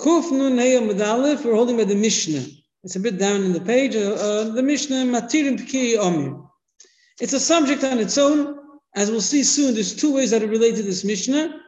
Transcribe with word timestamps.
Kuf 0.00 0.32
Nun 0.32 0.56
Medalef, 0.56 1.44
we're 1.44 1.54
holding 1.54 1.76
by 1.76 1.84
the 1.84 1.94
Mishnah. 1.94 2.44
It's 2.82 2.96
a 2.96 3.00
bit 3.00 3.18
down 3.18 3.42
in 3.42 3.52
the 3.52 3.60
page. 3.60 3.94
Uh, 3.96 4.12
uh, 4.12 4.44
the 4.50 4.62
Mishnah, 4.62 5.04
Matirim 5.04 5.58
Pki 5.58 5.96
Omir. 5.96 6.46
It's 7.20 7.32
a 7.32 7.40
subject 7.40 7.84
on 7.84 7.98
its 7.98 8.18
own. 8.18 8.58
As 8.96 9.10
we'll 9.10 9.20
see 9.20 9.42
soon, 9.42 9.74
there's 9.74 9.94
two 9.94 10.14
ways 10.14 10.30
that 10.30 10.42
it 10.42 10.50
related 10.50 10.76
to 10.76 10.82
this 10.82 11.04
Mishnah. 11.04 11.60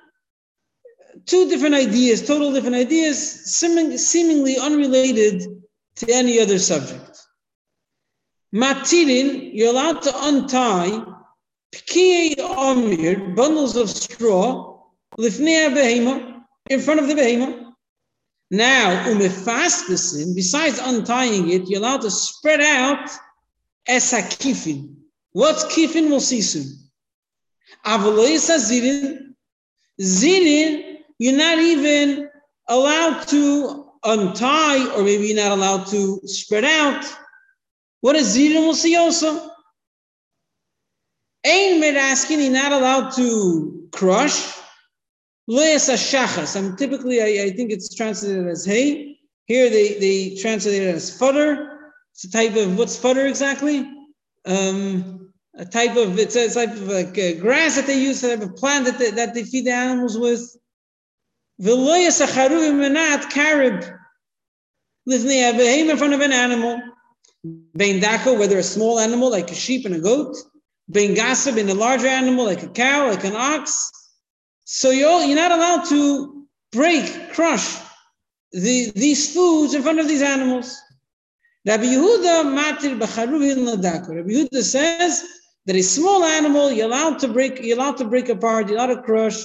Two 1.24 1.48
different 1.48 1.74
ideas, 1.74 2.26
total 2.26 2.52
different 2.52 2.76
ideas, 2.76 3.18
seeming, 3.56 3.96
seemingly 3.96 4.58
unrelated 4.58 5.42
to 5.96 6.12
any 6.12 6.40
other 6.40 6.58
subject. 6.58 7.18
Matirin, 8.54 9.50
you're 9.54 9.70
allowed 9.70 10.02
to 10.02 10.12
untie 10.14 11.04
Pki 11.74 12.36
Omir, 12.36 13.34
bundles 13.34 13.76
of 13.76 13.88
straw, 13.88 14.82
Lifnei 15.18 15.74
Behema, 15.74 16.42
in 16.68 16.80
front 16.80 17.00
of 17.00 17.08
the 17.08 17.14
Behema. 17.14 17.65
Now, 18.50 19.04
umefaspesin, 19.08 20.34
besides 20.34 20.78
untying 20.78 21.50
it, 21.50 21.68
you're 21.68 21.80
allowed 21.80 22.02
to 22.02 22.10
spread 22.10 22.60
out 22.60 23.10
esakifin. 23.88 24.94
What's 25.32 25.64
kifin? 25.64 26.08
We'll 26.08 26.20
see 26.20 26.42
soon. 26.42 26.78
Avaloisa 27.84 28.58
zirin. 28.58 29.34
Zirin, 30.00 30.98
you're 31.18 31.36
not 31.36 31.58
even 31.58 32.28
allowed 32.68 33.26
to 33.28 33.90
untie, 34.04 34.94
or 34.94 35.02
maybe 35.02 35.26
you're 35.26 35.36
not 35.36 35.52
allowed 35.52 35.86
to 35.88 36.20
spread 36.24 36.64
out. 36.64 37.04
What 38.00 38.14
is 38.14 38.36
zirin? 38.36 38.60
We'll 38.62 38.74
see 38.74 38.96
also. 38.96 39.50
Ein 41.44 41.80
meraskin, 41.80 42.42
you're 42.42 42.52
not 42.52 42.72
allowed 42.72 43.10
to 43.16 43.88
crush. 43.92 44.56
Loyas 45.48 45.88
shachas. 45.94 46.56
I'm 46.56 46.76
typically, 46.76 47.22
I, 47.22 47.44
I, 47.44 47.50
think 47.50 47.70
it's 47.70 47.94
translated 47.94 48.48
as 48.48 48.64
hay. 48.64 49.18
Here 49.46 49.70
they, 49.70 49.98
they 49.98 50.36
translate 50.40 50.82
it 50.82 50.94
as 50.94 51.16
fodder. 51.16 51.92
It's 52.12 52.24
a 52.24 52.30
type 52.32 52.56
of, 52.56 52.76
what's 52.76 52.98
fodder 52.98 53.26
exactly? 53.26 53.88
Um, 54.44 55.32
a 55.54 55.64
type 55.64 55.96
of, 55.96 56.18
it's 56.18 56.34
a 56.34 56.52
type 56.52 56.72
of 56.72 56.88
like 56.88 57.16
uh, 57.16 57.34
grass 57.40 57.76
that 57.76 57.86
they 57.86 58.00
use, 58.00 58.24
a 58.24 58.36
type 58.36 58.48
of 58.48 58.56
plant 58.56 58.86
that 58.86 58.98
they, 58.98 59.10
that 59.12 59.34
they 59.34 59.44
feed 59.44 59.66
the 59.66 59.72
animals 59.72 60.18
with. 60.18 60.56
Veloyas 61.62 62.24
acharuvim 62.26 62.80
menat 62.80 63.30
karib. 63.30 63.98
Livnei 65.08 65.52
behem 65.52 65.90
in 65.90 65.96
front 65.96 66.12
of 66.12 66.20
an 66.20 66.32
animal. 66.32 66.82
Bein 67.76 68.02
whether 68.02 68.58
a 68.58 68.62
small 68.62 68.98
animal 68.98 69.30
like 69.30 69.52
a 69.52 69.54
sheep 69.54 69.86
and 69.86 69.94
a 69.94 70.00
goat. 70.00 70.36
Bein 70.90 71.14
gasab 71.14 71.56
in 71.56 71.68
a 71.68 71.74
larger 71.74 72.08
animal 72.08 72.44
like 72.44 72.64
a 72.64 72.68
cow, 72.68 73.08
like 73.08 73.24
an 73.24 73.36
ox. 73.36 73.90
So 74.68 74.90
you're, 74.90 75.22
you're 75.22 75.36
not 75.36 75.52
allowed 75.52 75.84
to 75.90 76.44
break, 76.72 77.32
crush 77.32 77.78
the, 78.50 78.90
these 78.96 79.32
foods 79.32 79.74
in 79.74 79.82
front 79.82 80.00
of 80.00 80.08
these 80.08 80.22
animals. 80.22 80.76
Rabbi 81.64 81.84
Yehuda 81.84 82.44
matir 82.52 82.98
ladako. 82.98 84.16
Rabbi 84.16 84.28
Yehuda 84.28 84.62
says 84.62 85.24
that 85.66 85.76
a 85.76 85.82
small 85.82 86.24
animal 86.24 86.72
you're 86.72 86.86
allowed 86.86 87.20
to 87.20 87.28
break, 87.28 87.62
you're 87.62 87.78
allowed 87.78 87.96
to 87.98 88.06
break 88.06 88.28
apart, 88.28 88.68
you're 88.68 88.76
allowed 88.76 88.94
to 88.96 89.02
crush, 89.02 89.44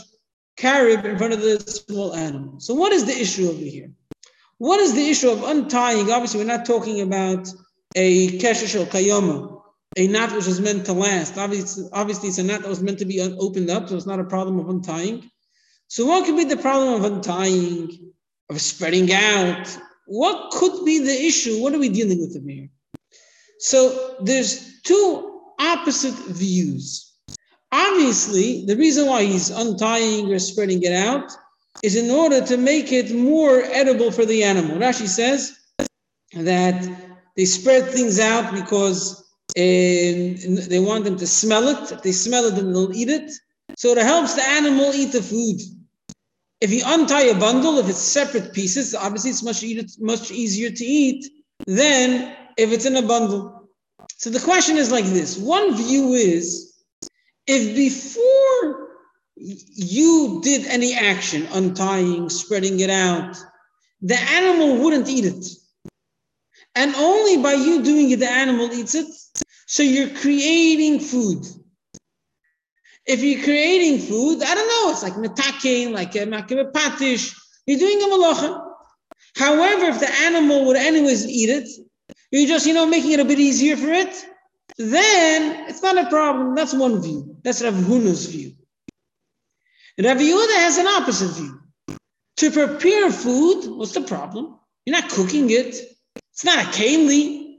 carib 0.58 1.06
in 1.06 1.20
front 1.20 1.34
of 1.34 1.42
the 1.42 1.60
small 1.60 2.16
animal. 2.16 2.60
So 2.60 2.74
what 2.74 2.92
is 2.92 3.06
the 3.06 3.16
issue 3.16 3.48
over 3.48 3.62
here? 3.62 3.92
What 4.58 4.80
is 4.80 4.96
the 4.96 5.08
issue 5.08 5.30
of 5.30 5.44
untying? 5.44 6.12
Obviously, 6.12 6.40
we're 6.40 6.48
not 6.48 6.66
talking 6.66 7.02
about 7.02 7.48
a 7.96 8.40
keshesh 8.40 8.80
or 8.80 8.88
kayoma, 8.88 9.61
a 9.98 10.08
knot 10.08 10.32
which 10.34 10.48
is 10.48 10.62
meant 10.62 10.86
to 10.86 10.94
last. 10.94 11.38
Obviously, 11.38 11.86
obviously, 11.92 12.30
it's 12.30 12.38
a 12.38 12.44
knot 12.44 12.62
that 12.62 12.70
was 12.70 12.82
meant 12.82 13.00
to 13.00 13.06
be 13.06 13.20
opened 13.22 13.70
up, 13.70 13.90
so 13.90 13.96
it's 13.96 14.06
not 14.06 14.20
a 14.20 14.24
problem 14.24 14.60
of 14.60 14.70
untying. 14.70 15.30
So, 15.88 16.06
what 16.06 16.26
could 16.26 16.38
be 16.38 16.46
the 16.46 16.58
problem 16.58 16.94
of 16.94 17.12
untying, 17.12 18.14
of 18.50 18.62
spreading 18.62 19.12
out? 19.12 19.78
What 20.06 20.52
could 20.52 20.86
be 20.86 21.00
the 21.00 21.26
issue? 21.26 21.62
What 21.62 21.74
are 21.74 21.80
we 21.80 21.90
dealing 21.90 22.20
with 22.20 22.42
here? 22.48 22.70
So, 23.60 24.16
there's 24.22 24.82
two 24.82 25.42
opposite 25.60 26.16
views. 26.34 27.14
Obviously, 27.74 28.66
the 28.66 28.76
reason 28.76 29.08
why 29.08 29.24
he's 29.24 29.50
untying 29.50 30.32
or 30.32 30.40
spreading 30.40 30.84
it 30.84 30.94
out 30.94 31.32
is 31.84 31.96
in 31.96 32.10
order 32.12 32.46
to 32.46 32.58
make 32.58 32.92
it 32.92 33.14
more 33.14 33.62
edible 33.62 34.12
for 34.12 34.26
the 34.26 34.44
animal. 34.44 34.78
Rashi 34.78 35.08
says 35.08 35.58
that 36.34 36.90
they 37.38 37.46
spread 37.46 37.90
things 37.90 38.20
out 38.20 38.54
because 38.54 39.21
and 39.56 40.58
they 40.58 40.80
want 40.80 41.04
them 41.04 41.18
to 41.18 41.28
smell 41.28 41.68
it. 41.68 41.92
If 41.92 42.02
they 42.04 42.12
smell 42.12 42.46
it, 42.46 42.56
then 42.56 42.72
they'll 42.74 42.94
eat 42.94 43.10
it. 43.10 43.32
So 43.78 43.90
it 43.90 43.98
helps 43.98 44.36
the 44.36 44.44
animal 44.44 44.94
eat 44.94 45.12
the 45.12 45.22
food. 45.22 45.60
If 46.62 46.72
you 46.72 46.84
untie 46.86 47.24
a 47.24 47.40
bundle, 47.40 47.80
if 47.80 47.90
it's 47.90 48.00
separate 48.00 48.54
pieces, 48.54 48.94
obviously 48.94 49.32
it's 49.32 49.44
much, 49.44 49.64
much 50.00 50.32
easier 50.32 50.70
to 50.70 50.86
eat 50.86 51.26
than 51.66 52.36
if 52.58 52.72
it's 52.72 52.86
in 52.86 52.96
a 52.96 53.02
bundle. 53.02 53.70
So 54.18 54.30
the 54.30 54.40
question 54.40 54.78
is 54.78 54.92
like 54.92 55.06
this. 55.06 55.38
One 55.38 55.76
view 55.76 56.14
is 56.14 56.84
if 57.48 57.76
before 57.76 58.90
you 59.36 60.42
did 60.44 60.68
any 60.68 60.94
action, 60.94 61.48
untying, 61.54 62.30
spreading 62.30 62.80
it 62.82 62.92
out, 62.92 63.36
the 64.02 64.20
animal 64.20 64.78
wouldn't 64.78 65.10
eat 65.10 65.26
it. 65.26 65.46
And 66.76 66.96
only 66.96 67.42
by 67.42 67.54
you 67.54 67.84
doing 67.84 68.12
it, 68.12 68.20
the 68.20 68.30
animal 68.30 68.72
eats 68.72 68.96
it. 68.96 69.08
So 69.68 69.84
you're 69.84 70.10
creating 70.10 71.00
food. 71.00 71.46
If 73.06 73.24
you're 73.24 73.44
creating 73.44 74.00
food, 74.00 74.44
I 74.44 74.54
don't 74.54 74.68
know, 74.68 74.92
it's 74.92 75.04
like 75.04 75.14
metakin, 75.14 75.92
like 75.92 76.16
uh, 76.16 76.20
a 76.20 76.26
makibapatish, 76.26 77.34
uh, 77.34 77.40
you're 77.66 77.80
doing 77.80 78.02
a 78.02 78.06
malacha. 78.06 78.68
However, 79.36 79.86
if 79.86 80.00
the 80.00 80.12
animal 80.24 80.66
would 80.66 80.78
anyways 80.78 81.26
eat 81.28 81.50
it, 81.50 81.68
you're 82.32 82.48
just, 82.48 82.66
you 82.66 82.74
know, 82.74 82.86
making 82.86 83.12
it 83.12 83.20
a 83.20 83.26
bit 83.26 83.40
easier 83.40 83.76
for 83.76 83.92
it, 83.92 84.26
then 84.78 85.68
it's 85.68 85.82
not 85.82 85.98
a 85.98 86.10
problem. 86.10 86.56
That's 86.56 86.74
one 86.74 87.02
view. 87.02 87.38
That's 87.44 87.62
Rav 87.64 87.74
Huna's 87.74 88.28
view. 88.28 88.54
Rav 89.98 90.18
Yehuda 90.18 90.56
has 90.56 90.78
an 90.78 90.88
opposite 90.88 91.32
view. 91.32 91.60
To 92.38 92.52
prepare 92.52 93.12
food, 93.12 93.68
what's 93.78 93.92
the 93.92 94.02
problem? 94.02 94.58
You're 94.86 95.00
not 95.00 95.10
cooking 95.10 95.50
it. 95.50 95.76
It's 96.34 96.46
not 96.46 96.66
a 96.66 96.68
keli. 96.70 97.58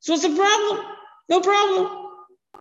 So 0.00 0.12
what's 0.12 0.22
the 0.22 0.34
problem? 0.34 0.86
No 1.28 1.40
problem. 1.40 2.08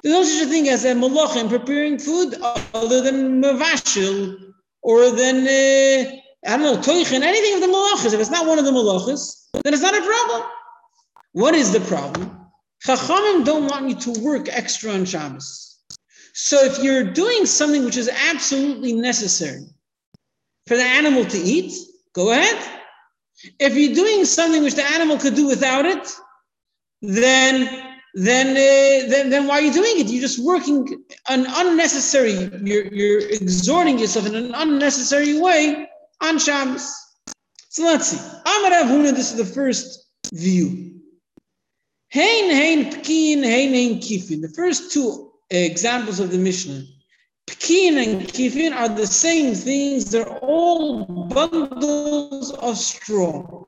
There's 0.04 0.14
no 0.16 0.24
such 0.24 0.48
a 0.48 0.50
thing 0.50 0.70
as 0.70 0.86
a 0.86 0.94
malach 0.94 1.38
in 1.38 1.50
preparing 1.50 2.00
food 2.00 2.36
other 2.74 3.02
than 3.02 3.42
mavashil 3.42 4.54
or 4.82 5.12
than, 5.12 5.46
uh, 5.46 6.12
I 6.48 6.58
don't 6.58 6.62
know, 6.62 6.78
toichin, 6.78 7.22
anything 7.22 7.56
of 7.56 7.62
the 7.62 7.68
malachas. 7.68 8.14
If 8.14 8.20
it's 8.20 8.32
not 8.32 8.48
one 8.48 8.58
of 8.58 8.66
the 8.66 8.72
malachas, 8.72 9.50
then 9.64 9.74
it's 9.74 9.84
not 9.84 9.96
a 9.96 10.02
problem. 10.02 10.50
What 11.34 11.54
is 11.54 11.72
the 11.72 11.82
problem? 11.82 12.38
Chachamim 12.86 13.46
don't 13.46 13.68
want 13.68 13.90
you 13.90 14.14
to 14.14 14.22
work 14.22 14.48
extra 14.50 14.92
on 14.92 15.06
Shabbos. 15.06 15.78
So 16.34 16.64
if 16.64 16.82
you're 16.82 17.04
doing 17.04 17.46
something 17.46 17.86
which 17.86 17.98
is 17.98 18.10
absolutely 18.10 18.94
necessary 18.94 19.66
for 20.66 20.78
the 20.78 20.84
animal 20.84 21.26
to 21.26 21.38
eat, 21.38 21.74
go 22.14 22.32
ahead. 22.32 22.81
If 23.60 23.76
you're 23.76 23.96
doing 23.96 24.26
something 24.26 24.64
which 24.64 24.76
the 24.76 24.86
animal 24.86 25.18
could 25.18 25.36
do 25.36 25.48
without 25.48 25.86
it, 25.86 26.08
then 27.02 27.88
then, 28.14 28.50
uh, 28.50 29.10
then 29.10 29.30
then 29.30 29.48
why 29.48 29.60
are 29.60 29.62
you 29.62 29.72
doing 29.72 30.00
it? 30.00 30.08
You're 30.08 30.22
just 30.22 30.44
working 30.44 31.06
an 31.30 31.46
unnecessary. 31.48 32.34
You're 32.62 32.88
you're 32.88 33.20
exhorting 33.30 34.00
yourself 34.00 34.26
in 34.28 34.36
an 34.36 34.54
unnecessary 34.54 35.40
way 35.40 35.88
on 36.22 36.38
Shabbos. 36.38 36.94
So 37.70 37.84
let's 37.84 38.08
see. 38.08 38.18
Amar 38.18 38.72
Avuna, 38.84 39.16
this 39.16 39.32
is 39.32 39.38
the 39.38 39.46
first 39.46 40.10
view. 40.34 41.00
Hein 42.14 42.50
hein 42.50 42.92
pkin 42.92 43.44
hein 43.44 43.74
hein 43.74 44.00
kifin. 44.02 44.42
The 44.42 44.54
first 44.54 44.92
two 44.92 45.32
examples 45.50 46.20
of 46.20 46.32
the 46.32 46.38
Mishnah 46.38 46.84
Pekin 47.48 47.98
and 47.98 48.22
kifin 48.28 48.74
are 48.74 48.90
the 48.90 49.08
same 49.08 49.56
things. 49.56 50.12
They're 50.12 50.28
all 50.28 51.06
bundles 51.06 52.52
of 52.52 52.78
straw. 52.78 53.66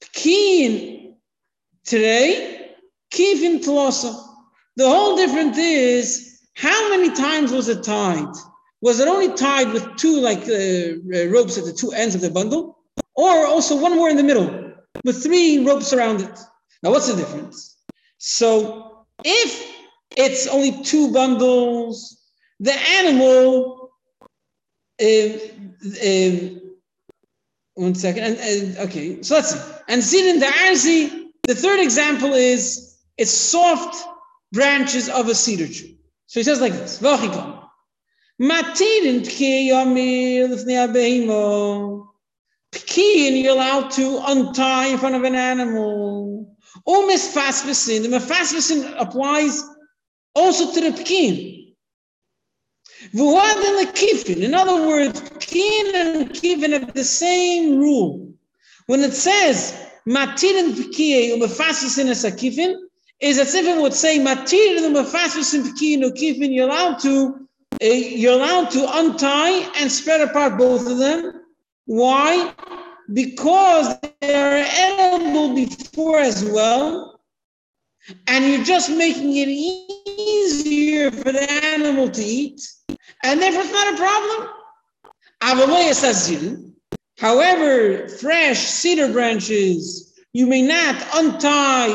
Pekin 0.00 1.16
today, 1.84 2.72
kifin 3.12 3.62
tlosa. 3.64 4.14
The 4.76 4.88
whole 4.88 5.16
difference 5.16 5.58
is 5.58 6.40
how 6.54 6.90
many 6.90 7.14
times 7.14 7.52
was 7.52 7.68
it 7.68 7.82
tied? 7.82 8.34
Was 8.82 9.00
it 9.00 9.08
only 9.08 9.34
tied 9.34 9.72
with 9.72 9.96
two 9.96 10.20
like 10.20 10.42
uh, 10.42 11.28
ropes 11.28 11.58
at 11.58 11.64
the 11.64 11.72
two 11.72 11.92
ends 11.92 12.14
of 12.14 12.20
the 12.20 12.30
bundle, 12.30 12.78
or 13.14 13.46
also 13.46 13.80
one 13.80 13.94
more 13.96 14.08
in 14.08 14.16
the 14.16 14.22
middle 14.22 14.72
with 15.04 15.22
three 15.22 15.64
ropes 15.64 15.92
around 15.92 16.20
it? 16.22 16.38
Now, 16.82 16.90
what's 16.90 17.08
the 17.08 17.16
difference? 17.16 17.76
So, 18.18 19.06
if 19.24 19.69
it's 20.16 20.46
only 20.46 20.82
two 20.82 21.12
bundles. 21.12 22.18
The 22.60 22.72
animal, 22.72 23.90
um, 25.02 25.40
um, 26.04 26.60
one 27.74 27.94
second, 27.94 28.24
and, 28.24 28.36
and, 28.38 28.78
okay, 28.78 29.22
so 29.22 29.36
let's 29.36 29.50
see. 29.50 29.58
And 29.88 30.02
in 30.28 30.40
the 30.40 30.46
arzi, 30.46 31.30
the 31.44 31.54
third 31.54 31.80
example 31.80 32.34
is 32.34 32.98
it's 33.16 33.30
soft 33.30 33.96
branches 34.52 35.08
of 35.08 35.28
a 35.28 35.34
cedar 35.34 35.66
tree. 35.66 35.98
So 36.26 36.40
he 36.40 36.44
says 36.44 36.60
like 36.60 36.72
this, 36.72 37.00
Matirin 38.40 39.26
Pekin, 42.72 43.36
you're 43.36 43.54
allowed 43.54 43.90
to 43.92 44.22
untie 44.26 44.86
in 44.86 44.98
front 44.98 45.14
of 45.14 45.24
an 45.24 45.34
animal. 45.34 46.56
Or 46.86 47.02
misfasvisin. 47.02 48.02
The 48.02 48.08
misfasvisin 48.08 48.94
applies 48.98 49.62
also 50.34 50.72
to 50.72 50.80
the 50.80 50.96
pekin. 50.96 51.56
In 53.12 54.54
other 54.54 54.86
words, 54.86 55.20
pekin 55.20 55.94
and 55.94 56.30
kivin 56.30 56.72
have 56.72 56.92
the 56.94 57.04
same 57.04 57.78
rule. 57.78 58.32
When 58.86 59.00
it 59.00 59.14
says 59.14 59.74
matirin 60.06 60.74
misfasvisin 60.74 62.08
as 62.08 62.24
a 62.24 62.32
kivin, 62.32 62.76
is 63.20 63.38
as 63.38 63.54
if 63.54 63.66
it 63.66 63.80
would 63.80 63.94
say 63.94 64.18
matirin 64.18 64.84
and 64.84 64.96
misfasvisin 64.96 65.64
pekin 65.64 66.04
or 66.04 66.10
kivin. 66.10 66.52
You're 66.54 66.68
allowed 66.68 66.98
to 67.00 67.48
uh, 67.82 67.86
you're 67.86 68.34
allowed 68.34 68.70
to 68.70 68.86
untie 68.98 69.70
and 69.76 69.90
spread 69.90 70.20
apart 70.20 70.58
both 70.58 70.90
of 70.90 70.98
them. 70.98 71.42
Why? 71.86 72.54
Because 73.12 73.96
they 74.20 74.34
are 74.34 74.56
edible 74.56 75.54
before 75.54 76.20
as 76.20 76.44
well, 76.44 77.19
and 78.26 78.44
you're 78.44 78.64
just 78.64 78.90
making 78.90 79.36
it 79.36 79.48
easier 79.48 81.10
for 81.10 81.32
the 81.32 81.50
animal 81.50 82.08
to 82.10 82.22
eat, 82.22 82.60
and 83.24 83.40
therefore 83.40 83.62
it's 83.62 83.72
not 83.72 83.94
a 83.94 83.96
problem. 83.96 84.48
However, 87.18 88.08
fresh 88.08 88.58
cedar 88.58 89.12
branches, 89.12 90.18
you 90.32 90.46
may 90.46 90.62
not 90.62 90.96
untie, 91.14 91.88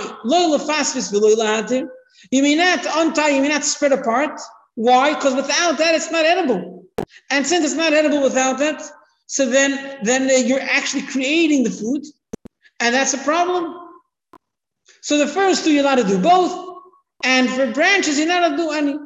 you 2.31 2.41
may 2.43 2.55
not 2.55 2.85
untie, 2.95 3.29
you 3.29 3.41
may 3.41 3.49
not 3.49 3.63
spread 3.63 3.91
apart. 3.91 4.39
Why? 4.75 5.13
Because 5.13 5.35
without 5.35 5.77
that, 5.77 5.95
it's 5.95 6.11
not 6.11 6.25
edible. 6.25 6.85
And 7.29 7.45
since 7.45 7.65
it's 7.65 7.75
not 7.75 7.93
edible 7.93 8.21
without 8.21 8.59
that, 8.59 8.83
so 9.27 9.49
then, 9.49 9.99
then 10.03 10.29
you're 10.47 10.59
actually 10.59 11.03
creating 11.03 11.63
the 11.63 11.71
food, 11.71 12.03
and 12.79 12.93
that's 12.93 13.13
a 13.13 13.17
problem. 13.19 13.84
So 15.05 15.13
the 15.19 15.27
first 15.27 15.63
two, 15.63 15.71
you're 15.71 15.83
allowed 15.83 15.97
to 15.97 16.03
do 16.03 16.17
both, 16.17 16.51
and 17.23 17.47
for 17.47 17.71
branches, 17.71 18.17
you're 18.17 18.27
not 18.27 18.41
allowed 18.41 18.57
to 18.57 18.63
do 18.63 18.71
any. 18.71 18.97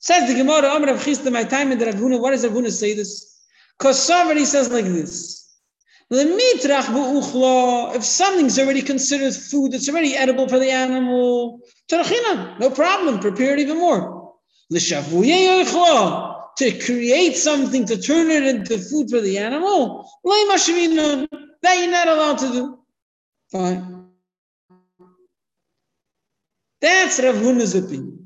Says 0.00 0.26
the 0.28 0.34
Gemara, 0.34 0.66
Amr 0.66 0.88
of 0.90 0.98
Chista, 0.98 1.30
my 1.32 1.44
time 1.44 1.70
in 1.70 1.78
the 1.78 1.84
Ravuna. 1.84 2.18
Why 2.20 2.32
does 2.32 2.44
Ravuna 2.44 2.72
say 2.72 2.94
this? 2.94 3.44
Because 3.78 4.02
somebody 4.02 4.44
says 4.44 4.72
like 4.72 4.86
this. 4.86 5.54
If 6.10 8.04
something's 8.04 8.58
already 8.58 8.82
considered 8.82 9.34
food, 9.34 9.72
it's 9.72 9.88
already 9.88 10.16
edible 10.16 10.48
for 10.48 10.58
the 10.58 10.72
animal. 10.72 11.60
No 11.92 12.70
problem, 12.70 13.20
prepare 13.20 13.52
it 13.54 13.60
even 13.60 13.78
more 13.78 14.34
to 16.56 16.70
create 16.84 17.36
something 17.36 17.86
to 17.86 17.96
turn 18.02 18.30
it 18.32 18.42
into 18.42 18.78
food 18.78 19.08
for 19.10 19.20
the 19.20 19.38
animal, 19.38 20.10
that 20.24 21.76
you're 21.78 21.90
not 21.90 22.08
allowed 22.08 22.38
to 22.38 22.48
do. 22.48 22.80
Fine. 23.52 24.03
That's 26.84 27.18
Rav 27.18 27.36
Huna's 27.36 27.74
opinion. 27.74 28.18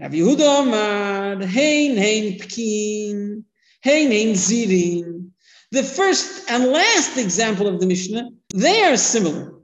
Rav 0.00 0.10
Yehuda 0.10 0.46
Omar, 0.62 1.46
hein 1.46 1.96
hein 1.96 2.38
pkin, 2.40 3.44
hein 3.84 4.10
hein 4.10 4.34
zirin. 4.34 5.30
The 5.70 5.84
first 5.84 6.50
and 6.50 6.64
last 6.72 7.16
example 7.16 7.68
of 7.68 7.78
the 7.78 7.86
Mishnah, 7.86 8.30
they 8.52 8.82
are 8.82 8.96
similar. 8.96 9.54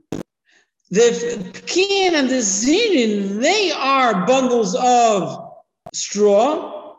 The 0.91 1.09
pkin 1.65 2.15
and 2.15 2.29
the 2.29 2.41
zirin, 2.55 3.41
they 3.41 3.73
are 3.73 4.25
bundles 4.25 4.75
of 4.75 5.51
straw, 5.93 6.95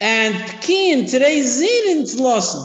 and 0.00 0.36
pekin 0.36 1.06
today 1.06 1.42
zin 1.42 2.04
tlosim. 2.04 2.64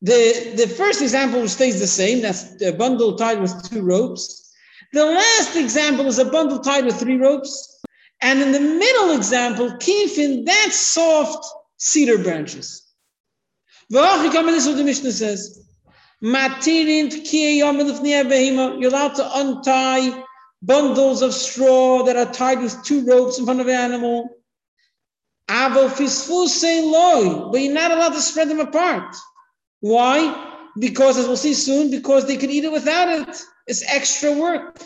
The, 0.00 0.54
the 0.56 0.66
first 0.66 1.00
example 1.00 1.46
stays 1.46 1.78
the 1.78 1.86
same. 1.86 2.22
That's 2.22 2.60
a 2.60 2.72
bundle 2.72 3.14
tied 3.14 3.40
with 3.40 3.70
two 3.70 3.82
ropes. 3.82 4.41
The 4.92 5.06
last 5.06 5.56
example 5.56 6.06
is 6.06 6.18
a 6.18 6.24
bundle 6.24 6.58
tied 6.58 6.84
with 6.84 7.00
three 7.00 7.16
ropes. 7.16 7.80
And 8.20 8.40
in 8.40 8.52
the 8.52 8.60
middle 8.60 9.16
example, 9.16 9.70
kifin, 9.72 10.46
that's 10.46 10.76
soft 10.76 11.44
cedar 11.78 12.18
branches. 12.18 12.86
This 13.88 14.04
is 14.04 14.68
what 14.68 14.76
the 14.76 14.84
Mishnah 14.84 15.12
says. 15.12 15.66
You're 16.20 16.42
allowed 18.90 19.14
to 19.16 19.30
untie 19.34 20.22
bundles 20.62 21.22
of 21.22 21.34
straw 21.34 22.04
that 22.04 22.16
are 22.16 22.32
tied 22.32 22.60
with 22.60 22.80
two 22.84 23.04
ropes 23.04 23.38
in 23.38 23.44
front 23.44 23.60
of 23.60 23.66
an 23.66 23.74
animal. 23.74 24.28
But 25.48 26.00
you're 27.60 27.72
not 27.72 27.90
allowed 27.90 28.12
to 28.12 28.20
spread 28.20 28.48
them 28.48 28.60
apart. 28.60 29.16
Why? 29.80 30.70
Because, 30.78 31.18
as 31.18 31.26
we'll 31.26 31.36
see 31.36 31.54
soon, 31.54 31.90
because 31.90 32.26
they 32.26 32.36
can 32.36 32.50
eat 32.50 32.64
it 32.64 32.72
without 32.72 33.08
it. 33.08 33.44
It's 33.66 33.84
extra 33.88 34.32
work. 34.32 34.82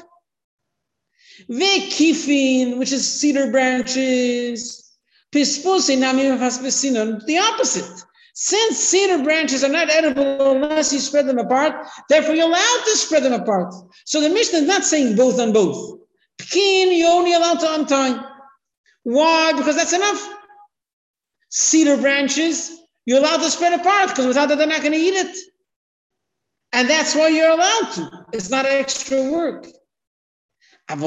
Vekifin, 1.50 2.78
which 2.78 2.92
is 2.92 3.20
cedar 3.20 3.50
branches. 3.50 4.96
Pispusei 5.32 5.98
namim 5.98 7.26
the 7.26 7.38
opposite. 7.38 8.04
Since 8.34 8.78
cedar 8.78 9.22
branches 9.24 9.64
are 9.64 9.68
not 9.68 9.88
edible 9.90 10.52
unless 10.52 10.92
you 10.92 10.98
spread 10.98 11.26
them 11.26 11.38
apart, 11.38 11.86
therefore 12.08 12.34
you're 12.34 12.48
allowed 12.48 12.82
to 12.84 12.96
spread 12.96 13.22
them 13.22 13.32
apart. 13.32 13.74
So 14.04 14.20
the 14.20 14.28
Mishnah 14.28 14.60
is 14.60 14.66
not 14.66 14.84
saying 14.84 15.16
both 15.16 15.40
on 15.40 15.52
both. 15.52 16.00
Pekin, 16.38 16.92
you're 16.92 17.10
only 17.10 17.32
allowed 17.32 17.60
to 17.60 17.74
untie. 17.74 18.22
Why? 19.04 19.52
Because 19.56 19.76
that's 19.76 19.94
enough 19.94 20.36
cedar 21.48 21.96
branches, 21.96 22.78
you're 23.06 23.18
allowed 23.18 23.38
to 23.38 23.50
spread 23.50 23.78
apart 23.78 24.10
because 24.10 24.26
without 24.26 24.48
that, 24.48 24.58
they're 24.58 24.66
not 24.66 24.80
going 24.80 24.92
to 24.92 24.98
eat 24.98 25.14
it. 25.14 25.36
And 26.76 26.90
that's 26.90 27.14
why 27.14 27.28
you're 27.28 27.48
allowed 27.48 27.92
to. 27.94 28.26
It's 28.34 28.50
not 28.50 28.66
extra 28.66 29.30
work. 29.30 29.66
But 30.88 31.00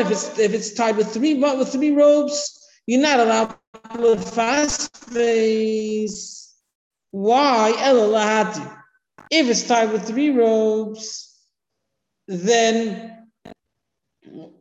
if 0.00 0.10
it's 0.10 0.38
if 0.38 0.54
it's 0.54 0.72
tied 0.72 0.96
with 0.96 1.12
three 1.12 1.34
with 1.34 1.70
three 1.70 1.90
ropes, 1.90 2.66
you're 2.86 3.02
not 3.02 3.20
allowed 3.20 3.58
to 3.92 4.16
fast 4.16 4.96
face. 4.96 6.56
Why? 7.10 7.74
If 9.30 9.50
it's 9.50 9.68
tied 9.68 9.92
with 9.92 10.06
three 10.06 10.30
ropes, 10.30 11.38
then 12.26 13.26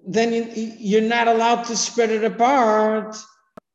then 0.06 0.51
you're 0.80 1.01
not 1.01 1.30
allowed 1.30 1.63
to 1.63 1.77
spread 1.77 2.10
it 2.12 2.25
apart. 2.25 3.15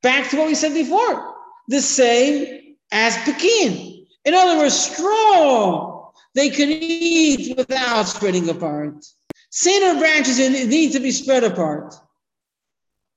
Back 0.03 0.29
to 0.29 0.37
what 0.37 0.49
we 0.49 0.55
said 0.55 0.75
before. 0.75 1.35
The 1.69 1.81
same 1.81 2.77
as 2.91 3.17
pekin. 3.25 3.92
In 4.25 4.35
other 4.35 4.59
words, 4.59 4.75
straw 4.75 6.11
they 6.35 6.51
can 6.51 6.69
eat 6.71 7.57
without 7.57 8.05
spreading 8.05 8.49
apart. 8.49 9.05
Cedar 9.51 9.99
branches 9.99 10.39
need 10.39 10.93
to 10.93 11.01
be 11.01 11.11
spread 11.11 11.45
apart. 11.45 11.95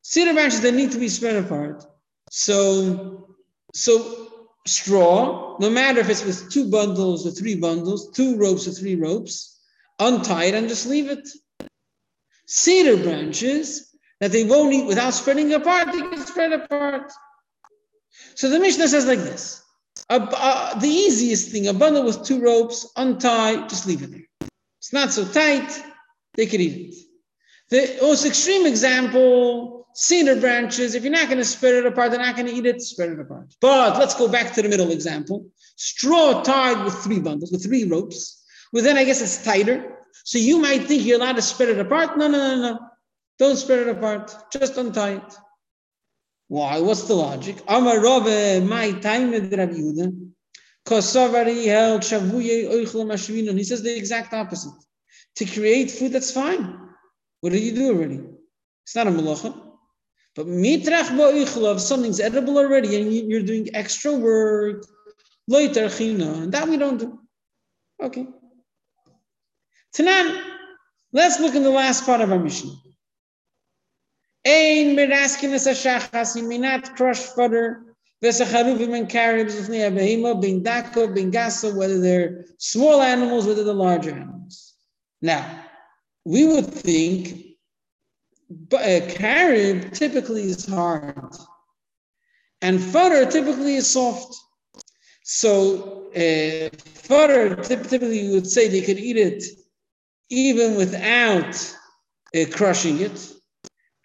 Cedar 0.02 0.34
branches 0.34 0.62
they 0.62 0.72
need 0.72 0.92
to 0.92 1.00
be 1.00 1.08
spread 1.08 1.38
apart. 1.38 1.86
So, 2.30 3.36
so 3.74 4.32
straw, 4.68 5.58
no 5.60 5.70
matter 5.70 6.00
if 6.02 6.10
it's 6.10 6.26
with 6.26 6.52
two 6.52 6.70
bundles 6.70 7.26
or 7.26 7.32
three 7.32 7.56
bundles, 7.56 8.12
two 8.12 8.38
ropes 8.38 8.68
or 8.68 8.72
three 8.72 8.96
ropes, 8.96 9.60
untie 10.00 10.46
it 10.46 10.56
and 10.56 10.68
just 10.68 10.88
leave 10.88 11.10
it. 11.10 11.28
Cedar 12.48 13.02
branches, 13.02 13.96
that 14.20 14.32
they 14.32 14.44
won't 14.44 14.74
eat 14.74 14.86
without 14.86 15.14
spreading 15.14 15.54
apart, 15.54 15.92
they 15.92 16.00
can 16.00 16.26
spread 16.26 16.54
apart. 16.54 17.12
So 18.36 18.50
the 18.50 18.60
Mishnah 18.60 18.88
says 18.88 19.06
like 19.06 19.20
this 19.20 19.65
the 20.10 20.88
easiest 20.88 21.52
thing, 21.52 21.68
a 21.68 21.74
bundle 21.74 22.04
with 22.04 22.24
two 22.24 22.42
ropes, 22.42 22.92
untie, 22.96 23.68
just 23.68 23.88
leave 23.88 24.04
it 24.04 24.12
there. 24.12 24.50
It's 24.80 24.94
not 24.94 25.12
so 25.12 25.26
tight, 25.26 25.84
they 26.36 26.46
could 26.46 26.62
eat 26.62 26.94
it. 26.94 26.96
The 27.70 27.98
most 28.02 28.26
extreme 28.26 28.68
example, 28.68 29.88
cedar 29.96 30.40
branches, 30.40 30.94
if 30.94 31.04
you're 31.04 31.12
not 31.12 31.26
going 31.26 31.40
to 31.40 31.46
spread 31.46 31.74
it 31.74 31.86
apart, 31.86 32.12
they're 32.12 32.20
not 32.20 32.36
going 32.36 32.48
to 32.48 32.54
eat 32.54 32.66
it, 32.66 32.82
spread 32.82 33.10
it 33.10 33.20
apart. 33.20 33.56
But 33.62 33.98
let's 33.98 34.14
go 34.14 34.28
back 34.28 34.54
to 34.54 34.62
the 34.62 34.70
middle 34.70 34.92
example. 34.92 35.48
Straw 35.76 36.44
tied 36.44 36.84
with 36.84 36.94
three 36.96 37.20
bundles, 37.20 37.52
with 37.52 37.64
three 37.64 37.86
ropes. 37.86 38.44
Well, 38.72 38.84
then 38.84 38.98
I 38.98 39.04
guess 39.04 39.22
it's 39.22 39.44
tighter. 39.44 39.98
So 40.24 40.38
you 40.38 40.60
might 40.60 40.84
think 40.84 41.04
you're 41.04 41.18
allowed 41.18 41.38
to 41.38 41.42
spread 41.42 41.70
it 41.70 41.80
apart. 41.80 42.18
No, 42.18 42.28
no, 42.28 42.38
no, 42.38 42.62
no. 42.62 42.80
Don't 43.40 43.58
spread 43.58 43.80
it 43.80 43.88
apart. 43.88 44.36
Just 44.52 44.78
untie 44.78 45.16
it. 45.16 45.36
Why? 46.48 46.80
What's 46.80 47.04
the 47.04 47.16
logic? 47.16 47.58
Amar 47.68 48.00
Rove, 48.02 48.64
my 48.64 48.92
time 49.00 49.32
with 49.32 49.54
Rabbi 49.54 49.74
Yehuda. 49.74 50.32
Kosavari 50.86 51.66
held 51.66 52.02
shavuye. 52.02 53.58
He 53.58 53.64
says 53.64 53.82
the 53.82 53.98
exact 53.98 54.34
opposite. 54.34 54.74
To 55.38 55.46
create 55.46 55.90
food, 55.92 56.14
that's 56.14 56.32
fine. 56.32 56.80
What 57.42 57.52
did 57.52 57.64
you 57.64 57.74
do 57.74 57.90
already? 57.90 58.22
It's 58.84 58.96
not 58.96 59.08
a 59.08 59.10
malacha. 59.10 59.54
But 60.36 60.48
mitrach 60.48 61.10
bo'ichle, 61.10 61.76
if 61.76 61.82
something's 61.82 62.20
edible 62.20 62.58
already 62.58 62.96
and 62.96 63.12
you're 63.12 63.42
doing 63.42 63.70
extra 63.74 64.14
work, 64.14 64.86
loiter 65.48 65.86
and 65.86 66.52
that 66.52 66.68
we 66.68 66.78
don't 66.78 66.98
do. 66.98 67.20
Okay. 68.02 68.28
Tanan, 69.96 70.42
let's 71.14 71.40
look 71.40 71.56
in 71.56 71.64
the 71.64 71.70
last 71.70 72.06
part 72.06 72.22
of 72.22 72.32
our 72.32 72.40
Mishnah. 72.40 72.74
Ein 74.46 74.96
meraskinas 74.96 75.66
ashachas, 75.68 76.36
you 76.36 76.48
may 76.48 76.60
not 76.60 76.96
crush 76.96 77.20
fodder. 77.20 77.96
Vesacharuvim 78.24 78.98
and 78.98 79.10
caribs, 79.10 79.56
behema, 79.68 80.40
bin 80.40 80.64
dako, 80.64 81.14
bin 81.14 81.32
gasa, 81.32 81.76
whether 81.76 82.00
they're 82.00 82.46
small 82.60 83.02
animals, 83.02 83.46
whether 83.46 83.64
they're 83.64 83.74
larger 83.74 84.12
animals. 84.12 84.76
Now, 85.22 85.64
we 86.24 86.46
would 86.46 86.68
think 86.68 87.58
a 88.74 89.02
carib 89.16 89.92
typically 89.94 90.44
is 90.44 90.66
hard, 90.66 91.36
and 92.62 92.80
fodder 92.80 93.30
typically 93.30 93.76
is 93.76 93.90
soft. 93.90 94.36
So, 95.24 96.12
uh, 96.16 96.70
fodder 96.86 97.56
typically 97.56 98.20
you 98.20 98.32
would 98.34 98.48
say 98.48 98.68
they 98.68 98.82
could 98.82 99.00
eat 99.00 99.18
it 99.18 99.44
even 100.30 100.76
without 100.76 101.56
uh, 102.36 102.46
crushing 102.52 103.02
it. 103.02 103.35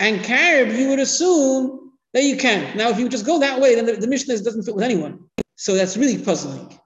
And 0.01 0.25
carib, 0.25 0.71
you 0.77 0.89
would 0.89 0.99
assume 0.99 1.93
that 2.15 2.25
you 2.25 2.37
can. 2.37 2.77
Now, 2.77 2.89
if 2.89 2.99
you 2.99 3.09
just 3.09 3.27
go 3.27 3.39
that 3.39 3.61
way, 3.61 3.75
then 3.75 3.85
the, 3.87 3.93
the 3.93 4.09
Mishnah 4.09 4.39
doesn't 4.39 4.63
fit 4.63 4.75
with 4.75 4.83
anyone. 4.83 5.21
So 5.57 5.75
that's 5.75 5.97
really 5.97 6.17
puzzling. 6.17 6.77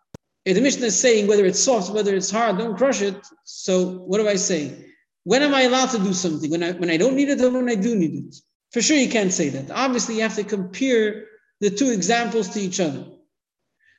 If 0.45 0.57
the 0.57 0.61
Mishnah 0.61 0.87
is 0.87 0.99
saying 0.99 1.29
whether 1.29 1.47
it's 1.47 1.61
soft, 1.61 1.95
whether 1.95 2.15
it's 2.15 2.31
hard, 2.31 2.59
don't 2.59 2.77
crush 2.77 3.01
it. 3.01 3.17
So 3.45 3.99
what 3.99 4.19
do 4.19 4.29
I 4.29 4.35
say? 4.35 4.87
When 5.23 5.43
am 5.43 5.55
I 5.55 5.63
allowed 5.63 5.91
to 5.91 5.99
do 5.99 6.13
something? 6.13 6.51
When 6.51 6.63
I 6.63 6.73
when 6.73 6.91
I 6.91 6.99
don't 6.99 7.15
need 7.15 7.31
it 7.31 7.41
or 7.41 7.51
when 7.51 7.71
I 7.71 7.77
do 7.77 7.95
need 7.97 8.27
it? 8.27 8.37
For 8.73 8.83
sure 8.83 8.97
you 8.97 9.09
can't 9.09 9.33
say 9.33 9.49
that. 9.51 9.71
Obviously, 9.71 10.17
you 10.17 10.23
have 10.23 10.35
to 10.35 10.45
compare 10.45 11.25
the 11.61 11.71
two 11.71 11.91
examples 11.91 12.51
to 12.51 12.61
each 12.61 12.81
other. 12.81 13.07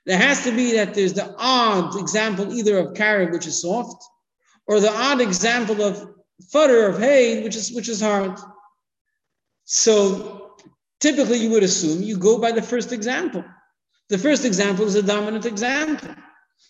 There 0.05 0.19
has 0.19 0.43
to 0.43 0.51
be 0.51 0.73
that 0.73 0.93
there's 0.93 1.13
the 1.13 1.33
odd 1.39 1.99
example 1.99 2.53
either 2.53 2.77
of 2.77 2.93
carib, 2.93 3.31
which 3.31 3.47
is 3.47 3.61
soft, 3.61 4.03
or 4.67 4.79
the 4.79 4.91
odd 4.91 5.21
example 5.21 5.81
of 5.81 6.05
fodder 6.51 6.87
of 6.87 6.99
hay, 6.99 7.41
which 7.43 7.55
is 7.55 7.71
which 7.71 7.89
is 7.89 8.01
hard. 8.01 8.37
So 9.65 10.57
typically 10.99 11.39
you 11.39 11.49
would 11.49 11.63
assume 11.63 12.03
you 12.03 12.17
go 12.17 12.37
by 12.37 12.51
the 12.51 12.61
first 12.61 12.91
example. 12.91 13.43
The 14.09 14.17
first 14.19 14.45
example 14.45 14.85
is 14.85 14.95
a 14.95 15.01
dominant 15.01 15.45
example. 15.45 16.15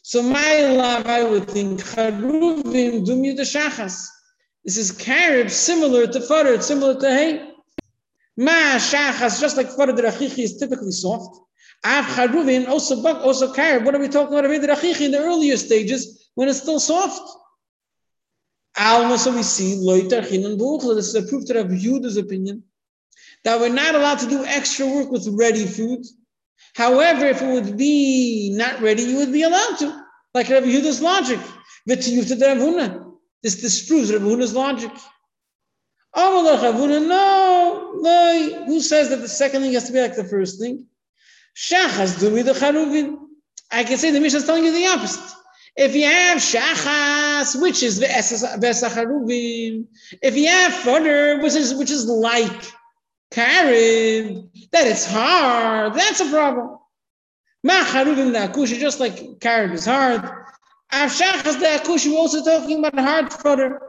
So 0.02 0.24
my 0.24 0.68
love, 0.68 1.06
I 1.06 1.24
would 1.24 1.50
think 1.50 1.82
charuvim 1.82 3.06
dumyu 3.06 3.36
shachas. 3.42 4.08
This 4.64 4.78
is 4.78 4.92
carib 4.92 5.52
similar 5.52 6.08
to 6.08 6.22
fodder, 6.22 6.60
similar 6.62 7.00
to 7.00 7.10
hay. 7.10 7.50
Ma 8.38 8.78
shachas, 8.78 9.42
just 9.42 9.58
like 9.58 9.70
fodder 9.70 9.92
the 9.92 10.06
is 10.38 10.58
typically 10.58 10.92
soft. 10.92 11.38
Av 11.84 12.06
charuvin 12.06 12.68
also 12.70 13.06
also 13.06 13.54
carib. 13.54 13.84
What 13.84 13.94
are 13.96 14.00
we 14.00 14.08
talking 14.08 14.40
about? 14.40 14.50
The 14.50 15.04
in 15.04 15.12
the 15.12 15.20
earlier 15.20 15.58
stages 15.58 16.30
when 16.36 16.48
it's 16.48 16.62
still 16.62 16.80
soft. 16.80 17.22
Alma, 18.78 19.18
so 19.18 19.36
we 19.36 19.44
see 19.44 19.76
loiter 19.78 20.22
chinan 20.22 20.58
buchla. 20.58 20.96
This 20.96 21.14
is 21.14 21.16
a 21.16 21.28
proof 21.28 21.46
to 21.46 21.56
Rabbi 21.56 21.76
Yehuda's 21.76 22.18
opinion 22.18 22.64
that 23.46 23.60
we're 23.60 23.70
not 23.70 23.96
allowed 23.96 24.20
to 24.20 24.28
do 24.28 24.44
extra 24.44 24.86
work 24.86 25.10
with 25.12 25.28
ready 25.30 25.66
food. 25.66 26.04
However, 26.76 27.28
if 27.28 27.42
it 27.42 27.48
would 27.48 27.78
be 27.78 28.52
not 28.54 28.82
ready, 28.82 29.04
you 29.04 29.18
would 29.18 29.32
be 29.32 29.44
allowed 29.44 29.78
to, 29.78 30.04
like 30.34 30.50
Rabbi 30.50 30.66
Yehuda's 30.66 31.02
logic. 31.02 31.40
This 31.86 32.08
disproves 33.62 34.12
Rabbi 34.12 34.26
Huna's 34.26 34.54
logic. 34.54 34.92
No, 36.18 37.92
no. 38.02 38.64
Who 38.66 38.82
says 38.82 39.10
that 39.10 39.18
the 39.18 39.30
second 39.30 39.62
thing 39.62 39.74
has 39.74 39.86
to 39.86 39.94
be 39.94 40.02
like 40.02 40.16
the 40.16 40.24
first 40.24 40.60
thing? 40.60 40.88
Shachas 41.56 42.20
do 42.20 42.44
the 42.44 42.54
charuvin. 42.54 43.18
I 43.72 43.84
can 43.84 43.98
say 43.98 44.12
the 44.12 44.20
Mishnah 44.20 44.40
is 44.40 44.46
telling 44.46 44.66
you 44.66 44.74
the 44.74 44.88
opposite. 44.88 45.36
If 45.78 45.94
you 45.94 46.06
have 46.06 46.40
shachas, 46.40 47.62
which 47.62 47.84
is 47.84 48.00
vesacharuvim, 48.00 49.86
if 50.24 50.36
you 50.36 50.48
have 50.48 50.74
fodder, 50.74 51.40
which 51.42 51.54
is 51.54 51.76
which 51.76 51.92
is 51.92 52.06
like 52.06 52.72
carib, 53.36 54.50
that 54.72 54.88
it's 54.88 55.06
hard, 55.06 55.94
that's 55.94 56.22
a 56.22 56.30
problem. 56.30 56.80
Ma 57.64 57.84
charuvim 57.84 58.32
the 58.32 58.40
akushi, 58.48 58.80
just 58.80 59.00
like 59.02 59.42
carib 59.42 59.74
is 59.74 59.86
hard. 59.86 60.22
Avshachas 60.94 61.60
the 61.60 61.66
akushi, 61.78 62.12
we're 62.12 62.18
also 62.18 62.44
talking 62.44 62.80
about 62.80 62.98
hard 62.98 63.34
fodder. 63.34 63.82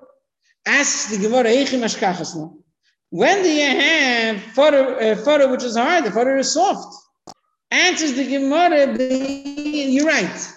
Asks 0.67 1.11
the 1.11 1.23
Gemara, 1.23 1.45
Eichim 1.45 1.85
ashkachas 1.85 2.35
When 3.11 3.43
do 3.45 3.49
you 3.49 3.67
have 3.67 4.43
fodder, 4.57 5.01
uh, 5.01 5.17
fodder 5.17 5.49
which 5.49 5.63
is 5.63 5.77
hard? 5.77 6.05
The 6.05 6.11
fodder 6.11 6.37
is 6.39 6.53
soft. 6.53 6.93
Answers 7.71 8.15
the 8.15 8.27
Gemara, 8.27 8.97
you're 8.99 10.07
right. 10.07 10.53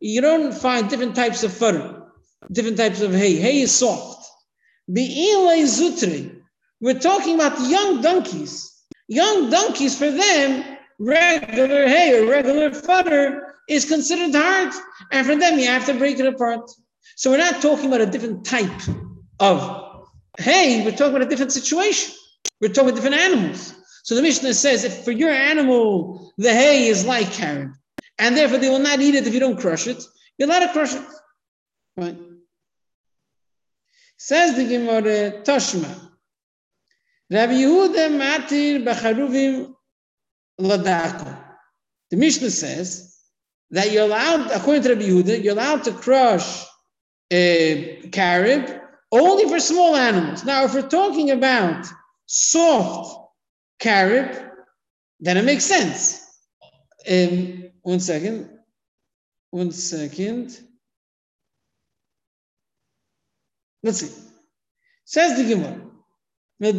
You 0.00 0.20
don't 0.20 0.52
find 0.52 0.90
different 0.90 1.14
types 1.14 1.44
of 1.44 1.52
fodder, 1.52 2.02
different 2.50 2.76
types 2.76 3.02
of 3.02 3.14
hay. 3.14 3.36
Hay 3.36 3.60
is 3.60 3.72
soft. 3.72 4.28
Be'ilay 4.92 5.62
zutri. 5.62 6.41
We're 6.82 6.98
talking 6.98 7.36
about 7.36 7.58
young 7.70 8.02
donkeys. 8.02 8.82
Young 9.06 9.50
donkeys, 9.50 9.96
for 9.96 10.10
them, 10.10 10.76
regular 10.98 11.86
hay 11.86 12.20
or 12.20 12.28
regular 12.28 12.72
fodder 12.74 13.54
is 13.68 13.84
considered 13.84 14.34
hard. 14.34 14.74
And 15.12 15.24
for 15.24 15.36
them, 15.36 15.58
you 15.60 15.66
have 15.66 15.86
to 15.86 15.94
break 15.94 16.18
it 16.18 16.26
apart. 16.26 16.68
So 17.14 17.30
we're 17.30 17.38
not 17.38 17.62
talking 17.62 17.86
about 17.86 18.00
a 18.00 18.06
different 18.06 18.44
type 18.44 18.82
of 19.38 20.08
hay. 20.38 20.84
We're 20.84 20.90
talking 20.90 21.14
about 21.14 21.22
a 21.22 21.30
different 21.30 21.52
situation. 21.52 22.14
We're 22.60 22.72
talking 22.72 22.90
about 22.90 22.96
different 23.00 23.22
animals. 23.22 23.74
So 24.02 24.16
the 24.16 24.22
Mishnah 24.22 24.52
says 24.54 24.82
if 24.82 25.04
for 25.04 25.12
your 25.12 25.30
animal, 25.30 26.32
the 26.36 26.52
hay 26.52 26.88
is 26.88 27.04
like 27.04 27.30
carrot, 27.30 27.70
and 28.18 28.36
therefore 28.36 28.58
they 28.58 28.68
will 28.68 28.80
not 28.80 29.00
eat 29.00 29.14
it 29.14 29.26
if 29.28 29.32
you 29.32 29.38
don't 29.38 29.60
crush 29.60 29.86
it, 29.86 30.02
you're 30.36 30.48
allowed 30.48 30.66
to 30.66 30.72
crush 30.72 30.94
it. 30.94 31.02
Right? 31.96 32.18
Says 34.16 34.56
the 34.56 34.64
Gemara, 34.64 35.42
Toshma. 35.42 36.11
Rabbi 37.32 37.54
Yehuda 37.54 38.10
matir 38.10 38.84
b'charuvim 38.84 39.74
ladako. 40.60 41.38
The 42.10 42.16
Mishnah 42.18 42.50
says 42.50 43.16
that 43.70 43.90
you're 43.90 44.04
allowed, 44.04 44.50
according 44.50 44.82
to 44.82 44.90
Rabbi 44.90 45.04
Yehuda, 45.04 45.42
you're 45.42 45.54
allowed 45.54 45.84
to 45.84 45.92
crush 45.92 46.66
a 47.30 48.06
carib 48.12 48.68
only 49.10 49.48
for 49.48 49.58
small 49.60 49.96
animals. 49.96 50.44
Now, 50.44 50.64
if 50.64 50.74
we're 50.74 50.86
talking 50.88 51.30
about 51.30 51.86
soft 52.26 53.30
carib, 53.78 54.36
then 55.20 55.38
it 55.38 55.44
makes 55.44 55.64
sense. 55.64 56.20
Um, 57.10 57.70
one 57.80 58.00
second. 58.00 58.50
One 59.50 59.72
second. 59.72 60.58
Let's 63.82 64.00
see. 64.00 64.22
Says 65.06 65.36
the 65.36 65.48
Gemara. 65.48 65.91
If 66.64 66.76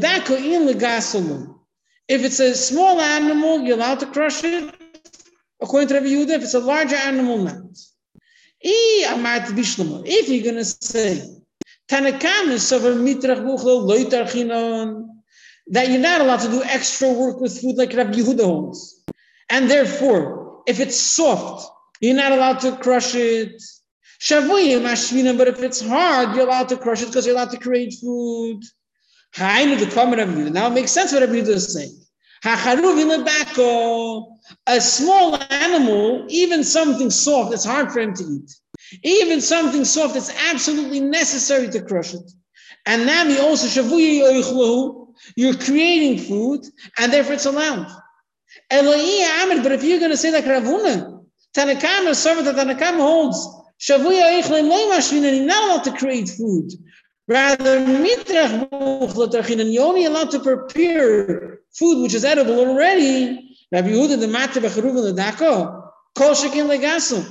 it's 2.07 2.39
a 2.39 2.55
small 2.55 3.01
animal, 3.01 3.61
you're 3.63 3.75
allowed 3.75 3.99
to 3.99 4.05
crush 4.05 4.41
it. 4.45 4.73
According 5.61 5.89
to 5.89 5.95
Rabbi 5.95 6.05
Yehuda, 6.05 6.29
if 6.29 6.43
it's 6.43 6.53
a 6.53 6.59
larger 6.59 6.95
animal, 6.95 7.39
not. 7.39 7.63
If 8.61 10.29
you're 10.29 10.43
going 10.43 10.55
to 10.55 10.63
say, 10.63 11.29
that 15.67 15.89
you're 15.89 15.99
not 15.99 16.21
allowed 16.21 16.39
to 16.39 16.47
do 16.47 16.63
extra 16.63 17.11
work 17.11 17.41
with 17.41 17.59
food 17.59 17.75
like 17.75 17.93
Rabbi 17.93 18.13
Yehuda 18.13 18.45
holds. 18.45 19.03
And 19.49 19.69
therefore, 19.69 20.63
if 20.65 20.79
it's 20.79 20.95
soft, 20.95 21.69
you're 21.99 22.15
not 22.15 22.31
allowed 22.31 22.61
to 22.61 22.77
crush 22.77 23.15
it. 23.15 23.61
But 24.29 25.47
if 25.49 25.59
it's 25.61 25.81
hard, 25.85 26.35
you're 26.37 26.47
allowed 26.47 26.69
to 26.69 26.77
crush 26.77 27.01
it 27.01 27.07
because 27.07 27.25
you're 27.25 27.35
allowed 27.35 27.51
to 27.51 27.59
create 27.59 27.95
food. 27.99 28.63
The 29.35 29.91
comment 29.93 30.21
of 30.21 30.37
you. 30.37 30.49
Now 30.49 30.67
it 30.67 30.73
makes 30.73 30.91
sense 30.91 31.11
what 31.11 31.21
Rabbi 31.21 31.33
Yehuda 31.33 31.47
is 31.49 31.73
saying. 31.73 31.99
A 34.67 34.81
small 34.81 35.37
animal, 35.49 36.25
even 36.29 36.63
something 36.63 37.09
soft, 37.09 37.53
it's 37.53 37.63
hard 37.63 37.91
for 37.91 37.99
him 37.99 38.13
to 38.15 38.23
eat. 38.23 38.59
Even 39.03 39.39
something 39.41 39.85
soft, 39.85 40.15
it's 40.15 40.29
absolutely 40.51 40.99
necessary 40.99 41.69
to 41.69 41.81
crush 41.81 42.13
it. 42.13 42.31
And 42.85 43.05
Nami 43.05 43.37
also 43.39 43.67
you're 45.37 45.55
creating 45.55 46.17
food, 46.19 46.65
and 46.99 47.13
therefore 47.13 47.33
it's 47.35 47.45
allowed. 47.45 47.87
But 48.69 48.85
if 49.71 49.83
you're 49.83 49.99
going 49.99 50.11
to 50.11 50.17
say 50.17 50.31
like 50.31 50.43
Ravuna, 50.43 51.23
Tanakama, 51.55 52.13
servant 52.13 52.45
that 52.45 52.55
Tanakama 52.55 52.97
holds, 52.97 53.47
Shavuya 53.79 54.41
Eichle 54.41 55.45
not 55.45 55.63
allowed 55.63 55.83
to 55.85 55.91
create 55.93 56.27
food. 56.27 56.73
Rather, 57.27 57.79
Mitrach 57.85 59.71
you're 59.73 59.85
only 59.85 60.05
allowed 60.05 60.31
to 60.31 60.39
prepare 60.39 61.59
food 61.77 62.03
which 62.03 62.13
is 62.13 62.25
edible 62.25 62.59
already. 62.59 63.55
Rabbi 63.71 63.87
Yehuda, 63.87 64.19
the 64.19 64.27
Becharuv, 64.27 65.15
the 65.15 65.21
Dako, 65.21 65.89
Kol 66.15 66.35
Shekin 66.35 66.67
Legasu. 66.67 67.23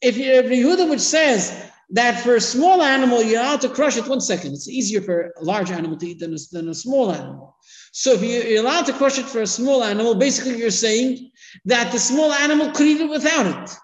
If 0.00 0.16
Rabbi 0.16 0.54
Yehuda, 0.54 0.88
which 0.88 1.00
says 1.00 1.70
that 1.90 2.20
for 2.20 2.36
a 2.36 2.40
small 2.40 2.80
animal, 2.80 3.22
you're 3.22 3.40
allowed 3.40 3.60
to 3.62 3.68
crush 3.68 3.96
it 3.96 4.06
one 4.06 4.20
second. 4.20 4.52
It's 4.52 4.68
easier 4.68 5.00
for 5.00 5.32
a 5.40 5.44
large 5.44 5.70
animal 5.70 5.96
to 5.96 6.06
eat 6.06 6.20
than 6.20 6.32
a, 6.32 6.38
than 6.52 6.68
a 6.68 6.74
small 6.74 7.12
animal. 7.12 7.56
So 7.92 8.12
if 8.12 8.22
you're 8.22 8.60
allowed 8.60 8.86
to 8.86 8.92
crush 8.92 9.18
it 9.18 9.26
for 9.26 9.42
a 9.42 9.46
small 9.46 9.82
animal, 9.82 10.14
basically 10.14 10.58
you're 10.58 10.70
saying 10.70 11.30
that 11.64 11.90
the 11.92 11.98
small 11.98 12.32
animal 12.32 12.70
could 12.70 12.86
eat 12.86 13.00
it 13.00 13.10
without 13.10 13.46
it. 13.46 13.76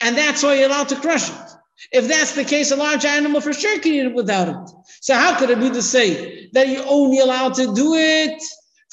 And 0.00 0.16
that's 0.16 0.42
why 0.42 0.54
you're 0.54 0.66
allowed 0.66 0.88
to 0.90 0.96
crush 0.96 1.30
it. 1.30 1.45
If 1.92 2.08
that's 2.08 2.34
the 2.34 2.44
case, 2.44 2.70
a 2.70 2.76
large 2.76 3.04
animal 3.04 3.40
for 3.40 3.52
sure 3.52 3.78
can 3.80 3.92
eat 3.92 4.06
it 4.06 4.14
without 4.14 4.48
it. 4.48 4.70
So 5.00 5.14
how 5.14 5.38
could 5.38 5.50
it 5.50 5.60
be 5.60 5.70
to 5.70 5.82
say 5.82 6.48
that 6.52 6.68
you're 6.68 6.86
only 6.88 7.18
allowed 7.18 7.54
to 7.54 7.74
do 7.74 7.94
it 7.94 8.42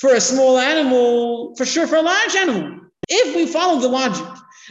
for 0.03 0.15
a 0.15 0.21
small 0.21 0.57
animal, 0.57 1.55
for 1.55 1.65
sure 1.65 1.87
for 1.87 1.95
a 1.95 2.01
large 2.01 2.35
animal. 2.35 2.79
If 3.07 3.35
we 3.35 3.45
follow 3.45 3.79
the 3.79 3.87
logic 3.87 4.25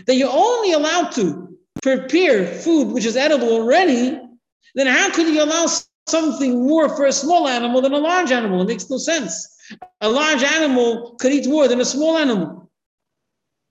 that 0.06 0.16
you're 0.16 0.30
only 0.30 0.72
allowed 0.72 1.12
to 1.12 1.56
prepare 1.82 2.46
food 2.46 2.88
which 2.92 3.06
is 3.06 3.16
edible 3.16 3.48
already, 3.48 4.20
then 4.74 4.86
how 4.86 5.10
could 5.10 5.28
you 5.28 5.42
allow 5.42 5.66
something 6.06 6.66
more 6.66 6.88
for 6.90 7.06
a 7.06 7.12
small 7.12 7.48
animal 7.48 7.80
than 7.80 7.92
a 7.92 7.98
large 7.98 8.30
animal? 8.30 8.60
It 8.62 8.68
makes 8.68 8.90
no 8.90 8.98
sense. 8.98 9.48
A 10.02 10.08
large 10.08 10.42
animal 10.42 11.16
could 11.18 11.32
eat 11.32 11.48
more 11.48 11.66
than 11.66 11.80
a 11.80 11.84
small 11.84 12.18
animal. 12.18 12.70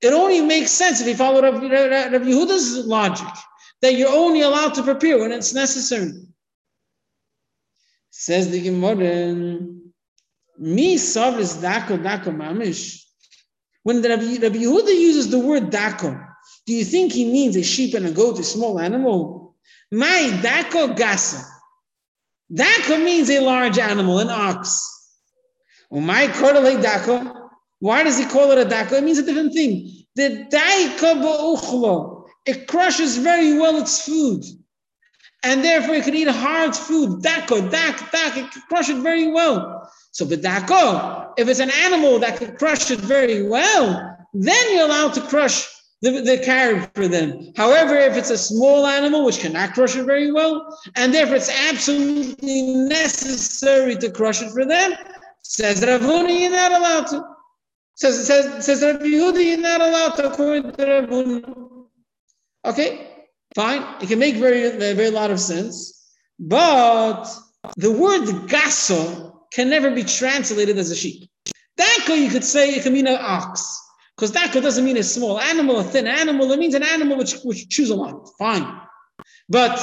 It 0.02 0.14
only 0.14 0.42
makes 0.42 0.72
sense 0.72 1.00
if 1.00 1.08
you 1.08 1.16
follow 1.16 1.44
Rabbi 1.44 1.68
Yehuda's 1.68 2.88
logic 2.88 3.28
that 3.82 3.96
you're 3.96 4.10
only 4.10 4.42
allowed 4.42 4.74
to 4.76 4.84
prepare 4.84 5.20
when 5.20 5.32
it's 5.32 5.54
necessary. 5.54 6.12
Says 8.12 8.50
the 8.50 8.62
Gemara, 8.62 9.60
"Mi 10.58 10.94
is 10.94 11.16
dako 11.16 11.98
dako 12.04 12.36
mamish." 12.36 13.04
When 13.84 14.02
the 14.02 14.10
Rabbi, 14.10 14.38
Rabbi 14.42 14.60
Yehuda 14.60 14.94
uses 14.94 15.30
the 15.30 15.40
word 15.40 15.72
dako, 15.72 16.28
do 16.66 16.74
you 16.74 16.86
think 16.86 17.12
he 17.12 17.26
means 17.26 17.56
a 17.56 17.64
sheep 17.64 17.96
and 17.96 18.06
a 18.06 18.12
goat, 18.12 18.40
a 18.40 18.44
small 18.44 18.80
animal? 18.80 19.56
My 19.92 20.40
dako 20.44 20.96
gasa. 20.96 21.44
Dako 22.54 23.04
means 23.04 23.30
a 23.30 23.40
large 23.40 23.80
animal, 23.80 24.20
an 24.20 24.30
ox. 24.30 24.88
My 25.90 26.28
korale 26.28 26.82
dako. 26.82 27.50
Why 27.80 28.04
does 28.04 28.18
he 28.20 28.26
call 28.26 28.52
it 28.52 28.60
a 28.60 28.70
dako? 28.70 28.94
It 28.94 29.04
means 29.04 29.18
a 29.18 29.24
different 29.24 29.54
thing. 29.54 30.06
The 30.16 30.46
daika 30.52 31.16
ba'uchlo. 31.24 32.11
It 32.46 32.68
crushes 32.68 33.18
very 33.18 33.58
well 33.58 33.78
its 33.78 34.04
food. 34.06 34.44
And 35.44 35.64
therefore 35.64 35.96
it 35.96 36.04
can 36.04 36.16
eat 36.16 36.28
hard 36.28 36.76
food. 36.76 37.22
Dako, 37.22 37.72
dak, 37.72 38.12
dak, 38.12 38.38
it 38.38 38.52
can 38.52 38.62
crush 38.70 38.90
it 38.90 38.98
very 38.98 39.28
well. 39.28 39.90
So 40.12 40.26
bedako, 40.26 41.34
if 41.38 41.48
it's 41.48 41.60
an 41.60 41.72
animal 41.72 42.20
that 42.20 42.38
can 42.38 42.56
crush 42.58 42.92
it 42.92 43.00
very 43.00 43.48
well, 43.48 44.18
then 44.34 44.76
you're 44.76 44.86
allowed 44.86 45.14
to 45.14 45.22
crush 45.22 45.68
the, 46.02 46.22
the 46.22 46.42
carib 46.44 46.90
for 46.96 47.08
them. 47.08 47.54
However, 47.56 47.96
if 47.96 48.18
it's 48.18 48.30
a 48.30 48.38
small 48.38 48.86
animal 48.86 49.24
which 49.24 49.40
cannot 49.40 49.74
crush 49.74 49.96
it 49.96 50.04
very 50.06 50.32
well, 50.32 50.78
and 50.96 51.14
therefore 51.14 51.36
it's 51.36 51.50
absolutely 51.70 52.62
necessary 52.62 53.96
to 53.98 54.12
crush 54.12 54.42
it 54.42 54.52
for 54.52 54.66
them, 54.66 54.94
says 55.44 55.82
Ravuni, 55.82 56.42
you're 56.42 56.52
not 56.52 56.72
allowed 56.72 57.08
to. 57.08 57.24
Says 57.96 58.26
says 58.26 58.66
says 58.66 58.82
Rabbi 58.82 59.06
Yehuda, 59.06 59.46
you're 59.46 59.58
not 59.60 59.82
allowed 59.82 60.16
to 60.16 60.32
according 60.32 60.72
to 60.72 60.86
Ravuni. 60.86 61.71
Okay, 62.64 63.08
fine. 63.56 63.82
It 64.02 64.08
can 64.10 64.20
make 64.20 64.36
very 64.36 64.70
very 64.78 65.10
lot 65.10 65.32
of 65.32 65.40
sense, 65.40 66.14
but 66.40 67.26
the 67.78 67.92
word 67.92 68.26
gaso 68.48 69.32
can 69.52 69.70
never 69.70 69.92
be 69.92 70.04
translated 70.04 70.78
as 70.78 70.92
a 70.92 70.96
sheep. 70.96 71.30
Dako, 71.80 72.18
you 72.18 72.30
could 72.30 72.44
say 72.44 72.76
it 72.76 72.84
can 72.84 72.94
mean 72.94 73.08
an 73.08 73.18
ox. 73.20 73.80
Because 74.16 74.32
dako 74.32 74.62
doesn't 74.62 74.86
mean 74.86 74.98
a 74.98 75.04
small 75.04 75.40
animal, 75.40 75.80
a 75.80 75.84
thin 75.84 76.08
animal. 76.08 76.52
It 76.52 76.60
means 76.60 76.76
an 76.76 76.84
animal 76.84 77.18
which, 77.18 77.34
which 77.44 77.70
chews 77.70 77.90
a 77.90 77.96
lot. 77.96 78.30
Fine. 78.38 78.68
But 79.50 79.80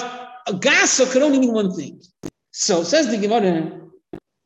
a 0.46 0.52
gaso 0.52 1.10
could 1.10 1.22
only 1.22 1.40
mean 1.40 1.52
one 1.52 1.74
thing. 1.74 2.00
So 2.52 2.82
says 2.84 3.08
the 3.08 3.18
Gemara, 3.18 3.80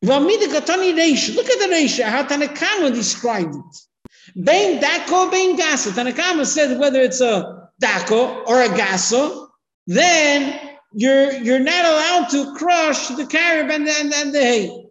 Look 0.03 0.21
at 0.51 0.67
the 0.67 1.69
ratio, 1.71 2.07
how 2.07 2.25
Tanakama 2.25 2.93
described 2.93 3.55
it. 3.55 4.45
Bain 4.45 4.81
dako, 4.81 5.31
bain 5.31 5.57
gaso. 5.57 5.91
Tanakama 5.91 6.45
said 6.45 6.79
whether 6.79 7.01
it's 7.01 7.21
a 7.21 7.62
dako 7.83 8.47
or 8.47 8.63
a 8.63 8.69
gaso, 8.69 9.49
then 9.87 10.61
you're 10.95 11.33
you're 11.33 11.59
not 11.59 11.85
allowed 11.85 12.29
to 12.31 12.55
crush 12.55 13.09
the 13.09 13.27
carib 13.27 13.71
and, 13.71 13.89
and, 13.89 14.13
and 14.15 14.35
the 14.35 14.41
hay. 14.41 14.87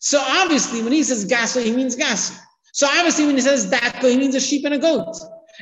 So 0.00 0.20
obviously, 0.20 0.82
when 0.82 0.92
he 0.92 1.02
says 1.02 1.26
gaso, 1.26 1.64
he 1.64 1.72
means 1.72 1.96
gaso. 1.96 2.36
So 2.72 2.86
obviously, 2.86 3.26
when 3.26 3.36
he 3.36 3.40
says 3.42 3.70
dako, 3.70 4.10
he 4.10 4.18
means 4.18 4.34
a 4.34 4.40
sheep 4.40 4.64
and 4.64 4.74
a 4.74 4.78
goat. 4.78 5.16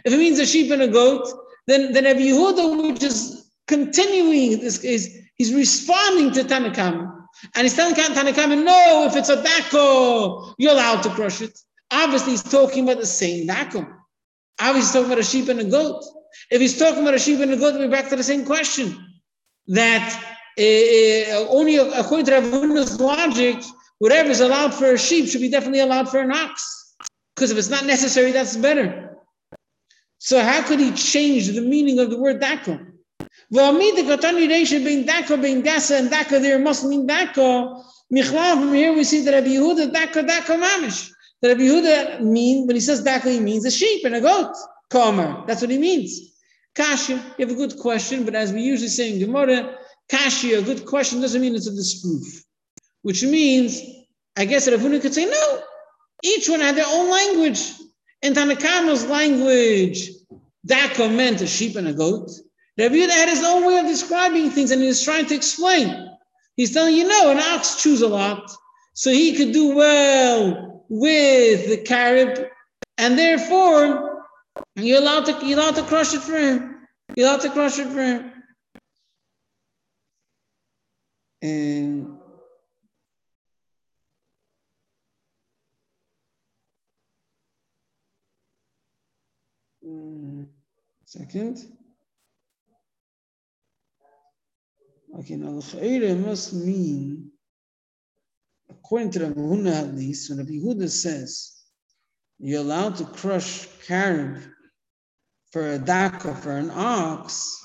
If 0.04 0.12
it 0.12 0.18
means 0.18 0.38
a 0.38 0.46
sheep 0.46 0.70
and 0.72 0.82
a 0.82 0.88
goat, 0.88 1.28
then 1.66 1.92
then 1.92 2.04
Rabbi 2.04 2.20
Yehuda, 2.20 2.92
which 2.92 3.02
is 3.02 3.50
continuing 3.68 4.60
this, 4.60 4.82
is 4.82 5.16
he's 5.36 5.52
responding 5.52 6.32
to 6.32 6.42
Tanakam. 6.42 7.10
And 7.54 7.62
he's 7.64 7.74
telling 7.74 7.94
Tanakam, 7.94 8.64
no, 8.64 9.06
if 9.06 9.16
it's 9.16 9.28
a 9.28 9.42
dako, 9.42 10.54
you're 10.58 10.72
allowed 10.72 11.02
to 11.02 11.10
crush 11.10 11.40
it. 11.40 11.58
Obviously, 11.90 12.32
he's 12.32 12.42
talking 12.42 12.84
about 12.84 13.00
the 13.00 13.06
same 13.06 13.48
dako. 13.48 13.86
Obviously, 14.60 14.80
he's 14.80 14.92
talking 14.92 15.06
about 15.06 15.18
a 15.18 15.24
sheep 15.24 15.48
and 15.48 15.60
a 15.60 15.64
goat. 15.64 16.04
If 16.50 16.60
he's 16.60 16.78
talking 16.78 17.02
about 17.02 17.14
a 17.14 17.18
sheep 17.18 17.40
and 17.40 17.52
a 17.52 17.56
goat, 17.56 17.74
we're 17.74 17.90
back 17.90 18.08
to 18.10 18.16
the 18.16 18.24
same 18.24 18.44
question. 18.44 18.96
That 19.68 20.06
uh, 20.58 21.48
only 21.48 21.76
according 21.76 22.26
to 22.26 22.32
Rav 22.32 23.00
logic, 23.00 23.62
whatever 23.98 24.30
is 24.30 24.40
allowed 24.40 24.74
for 24.74 24.92
a 24.92 24.98
sheep 24.98 25.28
should 25.28 25.40
be 25.40 25.50
definitely 25.50 25.80
allowed 25.80 26.08
for 26.08 26.20
an 26.20 26.32
ox. 26.32 26.94
Because 27.34 27.50
if 27.50 27.58
it's 27.58 27.70
not 27.70 27.86
necessary, 27.86 28.32
that's 28.32 28.56
better. 28.56 29.16
So 30.18 30.40
how 30.42 30.62
could 30.62 30.78
he 30.78 30.92
change 30.92 31.48
the 31.48 31.60
meaning 31.60 31.98
of 31.98 32.10
the 32.10 32.18
word 32.18 32.40
dako? 32.40 32.92
Well, 33.50 33.72
me 33.72 33.90
the 33.90 34.02
katani 34.02 34.48
reisha 34.48 34.84
being 34.84 35.04
dako 35.04 35.40
being 35.42 35.62
gasa 35.62 35.98
and 35.98 36.10
dako 36.10 36.40
there 36.40 36.58
must 36.58 36.84
mean 36.84 37.08
dako. 37.08 37.84
From 38.08 38.74
here 38.74 38.92
we 38.92 39.04
see 39.04 39.24
that 39.24 39.32
Rabbi 39.32 39.48
Yehuda 39.48 39.92
dako 39.92 40.26
dako 40.28 40.62
mamish. 40.62 41.10
That 41.40 41.48
Rabbi 41.48 41.62
Yehuda 41.62 42.20
mean 42.20 42.66
when 42.66 42.76
he 42.76 42.80
says 42.80 43.02
dako 43.02 43.32
he 43.32 43.40
means 43.40 43.64
a 43.64 43.70
sheep 43.70 44.04
and 44.04 44.14
a 44.14 44.20
goat. 44.20 44.54
That's 44.92 45.60
what 45.60 45.70
he 45.70 45.78
means. 45.78 46.34
Kasha, 46.74 47.14
you 47.38 47.46
have 47.46 47.50
a 47.50 47.54
good 47.54 47.78
question, 47.78 48.24
but 48.24 48.34
as 48.34 48.52
we 48.52 48.62
usually 48.62 48.88
say 48.88 49.12
in 49.12 49.18
Gemara, 49.20 49.76
Kasha, 50.10 50.58
a 50.58 50.62
good 50.62 50.86
question 50.86 51.20
doesn't 51.20 51.40
mean 51.40 51.54
it's 51.54 51.66
a 51.66 51.74
disproof 51.74 52.44
which 53.02 53.22
means, 53.22 53.82
I 54.36 54.44
guess 54.44 54.68
Ravuna 54.68 55.00
could 55.00 55.14
say, 55.14 55.26
no, 55.26 55.62
each 56.22 56.48
one 56.48 56.60
had 56.60 56.76
their 56.76 56.86
own 56.86 57.10
language. 57.10 57.72
In 58.22 58.32
Tanakama's 58.32 59.04
language, 59.06 60.10
Daka 60.64 61.08
meant 61.08 61.40
a 61.42 61.46
sheep 61.46 61.76
and 61.76 61.88
a 61.88 61.92
goat. 61.92 62.30
Rabbi 62.78 62.96
had 62.96 63.28
his 63.28 63.44
own 63.44 63.66
way 63.66 63.78
of 63.78 63.86
describing 63.86 64.50
things, 64.50 64.70
and 64.70 64.80
he 64.80 64.86
was 64.86 65.02
trying 65.02 65.26
to 65.26 65.34
explain. 65.34 66.10
He's 66.56 66.72
telling 66.72 66.94
you, 66.94 67.06
no, 67.06 67.30
an 67.30 67.38
ox 67.38 67.82
chews 67.82 68.02
a 68.02 68.08
lot, 68.08 68.50
so 68.94 69.10
he 69.10 69.34
could 69.36 69.52
do 69.52 69.74
well 69.74 70.84
with 70.88 71.68
the 71.68 71.78
carib, 71.78 72.46
and 72.98 73.18
therefore 73.18 74.11
you're 74.76 75.00
allowed 75.00 75.26
to 75.26 75.46
you're 75.46 75.58
allowed 75.58 75.76
to 75.76 75.82
crush 75.82 76.14
it 76.14 76.20
for 76.20 76.36
him. 76.36 76.86
You're 77.16 77.28
allowed 77.28 77.40
to 77.42 77.50
crush 77.50 77.78
it 77.78 77.88
for 77.88 78.02
him. 78.02 78.32
And 81.42 82.18
Second. 91.12 91.58
Okay, 95.18 95.36
now 95.36 95.60
the 95.60 96.14
must 96.16 96.54
mean, 96.54 97.30
according 98.70 99.10
to 99.10 99.18
the 99.18 99.26
Huna 99.26 99.74
at 99.74 99.94
least, 99.94 100.30
when 100.30 100.38
the 100.38 100.58
Yehuda 100.58 100.88
says 100.88 101.61
you're 102.42 102.60
allowed 102.60 102.96
to 102.96 103.04
crush 103.04 103.68
carib 103.86 104.42
for 105.52 105.72
a 105.72 105.78
daka, 105.78 106.34
for 106.34 106.56
an 106.56 106.70
ox, 106.70 107.58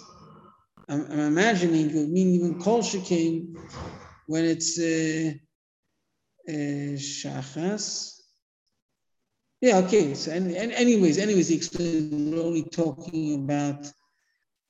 I'm, 0.88 1.12
I'm 1.12 1.20
imagining 1.20 1.94
would 1.96 2.10
mean 2.10 2.36
even 2.36 2.62
kol 2.62 2.84
came 2.84 3.58
when 4.28 4.46
it's 4.46 4.78
uh, 4.80 5.32
uh, 6.48 6.96
shachas. 6.96 8.14
Yeah, 9.62 9.78
okay. 9.78 10.14
So, 10.14 10.32
and, 10.32 10.52
and 10.56 10.72
anyways, 10.72 11.18
anyways, 11.18 11.48
he 11.48 11.56
explained 11.56 12.34
we're 12.34 12.44
only 12.44 12.64
talking 12.64 13.36
about 13.44 13.92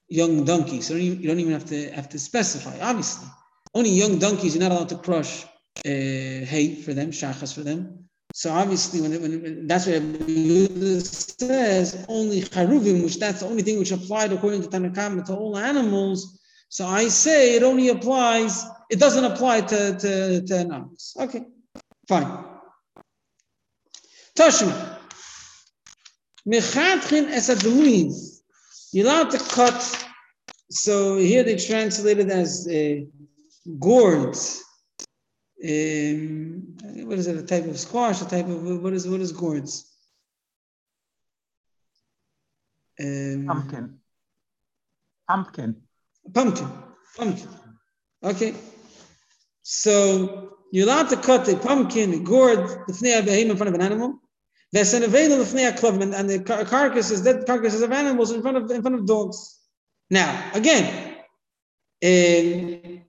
young 0.07 0.45
donkeys. 0.45 0.87
So 0.87 0.95
you 0.95 1.13
don't, 1.13 1.21
you 1.21 1.27
don't 1.27 1.39
even 1.39 1.51
have 1.51 1.65
to 1.65 1.91
have 1.91 2.07
to 2.09 2.19
specify. 2.19 2.79
Obviously, 2.79 3.27
only 3.73 3.89
young 3.89 4.19
donkeys 4.19 4.55
you're 4.55 4.63
not 4.63 4.71
allowed 4.71 4.89
to 4.89 4.97
crush 4.97 5.43
uh, 5.43 5.47
hay 5.83 6.81
for 6.81 6.93
them, 6.93 7.11
shachas 7.11 7.53
for 7.53 7.61
them. 7.61 8.06
So 8.37 8.53
obviously, 8.53 9.01
when, 9.01 9.19
when, 9.19 9.65
that's 9.65 9.87
what 9.87 9.95
it 9.95 11.01
says, 11.01 12.05
only 12.07 12.41
charuvim, 12.41 13.03
which 13.03 13.17
that's 13.17 13.39
the 13.39 13.47
only 13.47 13.63
thing 13.63 13.79
which 13.79 13.91
applied 13.91 14.31
according 14.31 14.61
to 14.61 14.67
Tanakama 14.67 15.25
to 15.25 15.35
all 15.35 15.57
animals. 15.57 16.39
So 16.69 16.85
I 16.85 17.07
say 17.07 17.55
it 17.55 17.63
only 17.63 17.89
applies. 17.89 18.63
It 18.91 18.99
doesn't 18.99 19.23
apply 19.23 19.61
to 19.61 19.97
to, 19.97 20.41
to 20.45 20.55
an 20.55 20.71
ox. 20.71 21.15
Okay, 21.19 21.47
fine. 22.07 22.45
Tashma. 24.37 24.99
Mechatchin 26.47 27.31
es. 27.31 28.43
You're 28.93 29.07
allowed 29.07 29.31
to 29.31 29.39
cut. 29.39 30.05
So 30.69 31.17
here 31.17 31.41
they 31.41 31.55
translated 31.55 32.29
as 32.29 32.67
uh, 32.67 32.97
gourds. 33.79 34.63
Um, 35.63 36.77
what 37.07 37.17
is 37.17 37.27
it? 37.27 37.37
A 37.37 37.43
type 37.43 37.65
of 37.65 37.79
squash? 37.79 38.21
A 38.21 38.25
type 38.25 38.47
of 38.47 38.81
what 38.83 38.93
is 38.93 39.07
what 39.07 39.21
is 39.21 39.31
gourds? 39.31 39.91
Um, 42.99 43.45
pumpkin. 43.47 43.99
Pumpkin. 45.27 45.75
Pumpkin. 46.33 46.67
Pumpkin. 47.17 47.49
Okay. 48.23 48.53
So 49.63 50.57
you're 50.71 50.85
allowed 50.85 51.09
to 51.09 51.17
cut 51.17 51.47
a 51.49 51.57
pumpkin, 51.57 52.13
a 52.13 52.19
gourd, 52.19 52.59
the 52.87 52.93
fnei 52.93 53.21
behim 53.21 53.49
in 53.49 53.57
front 53.57 53.69
of 53.69 53.75
an 53.75 53.81
animal. 53.81 54.19
There's 54.71 54.93
an 54.93 55.03
available 55.03 55.45
fnei 55.45 55.77
club, 55.77 56.01
and 56.01 56.29
the 56.29 56.39
carcasses, 56.39 57.21
dead 57.21 57.45
carcasses 57.45 57.81
of 57.81 57.91
animals 57.91 58.31
in 58.31 58.41
front 58.41 58.57
of 58.57 58.69
in 58.69 58.81
front 58.81 58.95
of 58.95 59.05
dogs. 59.05 59.57
Now, 60.09 60.51
again, 60.53 61.15
um, 62.03 63.01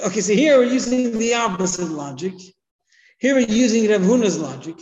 okay, 0.00 0.20
so 0.20 0.32
here 0.32 0.58
we're 0.58 0.64
using 0.72 1.16
the 1.18 1.34
opposite 1.34 1.90
logic. 1.90 2.34
Here 3.18 3.34
we're 3.34 3.48
using 3.48 3.88
Rav 3.90 4.02
Huna's 4.02 4.38
logic, 4.38 4.76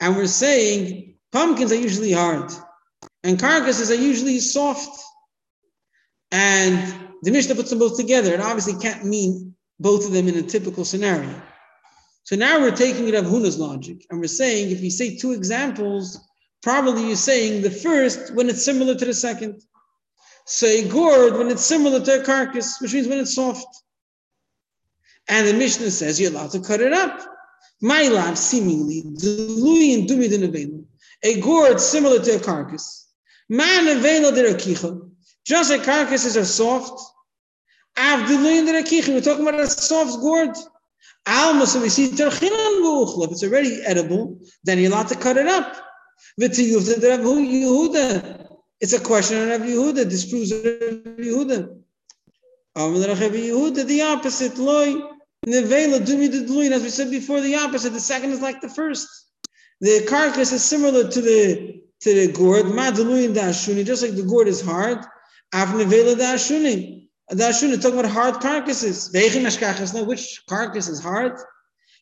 and 0.00 0.16
we're 0.16 0.26
saying 0.26 1.16
pumpkins 1.32 1.72
are 1.72 1.76
usually 1.76 2.12
hard, 2.12 2.50
and 3.22 3.38
carcasses 3.38 3.90
are 3.90 3.94
usually 3.94 4.40
soft. 4.40 4.98
And 6.30 6.94
the 7.22 7.30
Mishnah 7.30 7.54
puts 7.54 7.70
them 7.70 7.78
both 7.78 7.96
together. 7.96 8.34
It 8.34 8.40
obviously 8.40 8.74
can't 8.74 9.04
mean 9.04 9.54
both 9.80 10.04
of 10.04 10.12
them 10.12 10.28
in 10.28 10.36
a 10.36 10.42
typical 10.42 10.84
scenario. 10.84 11.34
So 12.24 12.36
now 12.36 12.60
we're 12.60 12.76
taking 12.76 13.10
Rav 13.10 13.24
Huna's 13.24 13.58
logic, 13.58 14.04
and 14.10 14.20
we're 14.20 14.26
saying 14.26 14.70
if 14.70 14.82
you 14.82 14.90
say 14.90 15.16
two 15.16 15.32
examples, 15.32 16.20
probably 16.62 17.06
you're 17.06 17.16
saying 17.16 17.62
the 17.62 17.70
first 17.70 18.34
when 18.34 18.48
it's 18.48 18.64
similar 18.64 18.94
to 18.94 19.04
the 19.04 19.14
second. 19.14 19.62
Say 20.46 20.88
gourd 20.88 21.36
when 21.36 21.48
it's 21.48 21.64
similar 21.64 22.00
to 22.00 22.20
a 22.20 22.24
carcass, 22.24 22.80
which 22.80 22.94
means 22.94 23.06
when 23.06 23.18
it's 23.18 23.34
soft. 23.34 23.66
And 25.28 25.46
the 25.46 25.52
Mishnah 25.52 25.90
says 25.90 26.20
you're 26.20 26.30
allowed 26.30 26.52
to 26.52 26.60
cut 26.60 26.80
it 26.80 26.92
up. 26.92 27.20
My 27.80 28.08
lab 28.08 28.36
seemingly 28.36 29.04
a 31.22 31.40
gourd 31.40 31.80
similar 31.80 32.18
to 32.18 32.36
a 32.36 32.40
carcass. 32.40 33.06
Man 33.48 33.86
Just 35.44 35.70
like 35.70 35.84
carcasses 35.84 36.36
are 36.36 36.44
soft. 36.44 37.00
We're 37.96 39.20
talking 39.20 39.46
about 39.46 39.60
a 39.60 39.66
soft 39.66 40.20
gourd. 40.20 40.56
If 41.26 43.30
it's 43.30 43.44
already 43.44 43.82
edible, 43.84 44.40
then 44.64 44.78
you're 44.78 44.90
allowed 44.90 45.08
to 45.08 45.16
cut 45.16 45.36
it 45.36 45.46
up. 45.46 45.76
It's 46.38 46.58
a 48.92 49.00
question 49.00 49.42
of 49.42 49.48
Rabbi 49.48 49.66
Yehuda. 49.66 50.08
Disproves 50.08 50.52
Rabbi 50.52 51.22
Yehuda. 51.22 51.76
Yehuda, 52.76 53.86
the 53.86 54.02
opposite. 54.02 54.58
Loy 54.58 54.94
nevela 55.48 56.00
dumi 56.00 56.70
As 56.70 56.82
we 56.82 56.90
said 56.90 57.10
before, 57.10 57.40
the 57.40 57.56
opposite. 57.56 57.90
The 57.90 58.00
second 58.00 58.30
is 58.30 58.40
like 58.40 58.60
the 58.60 58.68
first. 58.68 59.08
The 59.80 60.04
carcass 60.08 60.52
is 60.52 60.64
similar 60.64 61.08
to 61.08 61.20
the 61.20 61.82
to 62.00 62.14
the 62.14 62.32
gourd. 62.32 62.66
Ma 62.66 62.90
deluyin 62.90 63.34
dashuni, 63.34 63.84
just 63.84 64.02
like 64.02 64.14
the 64.14 64.22
gourd 64.22 64.48
is 64.48 64.60
hard. 64.60 64.98
Av 65.54 65.68
nevela 65.68 66.14
dashuni. 66.14 67.08
Dashuni 67.32 67.80
talking 67.80 67.98
about 67.98 68.10
hard 68.10 68.34
carcasses. 68.40 69.10
Veichin 69.12 69.46
ashkachas. 69.46 69.94
Now, 69.94 70.04
which 70.04 70.42
carcass 70.48 70.88
is 70.88 71.00
hard? 71.00 71.32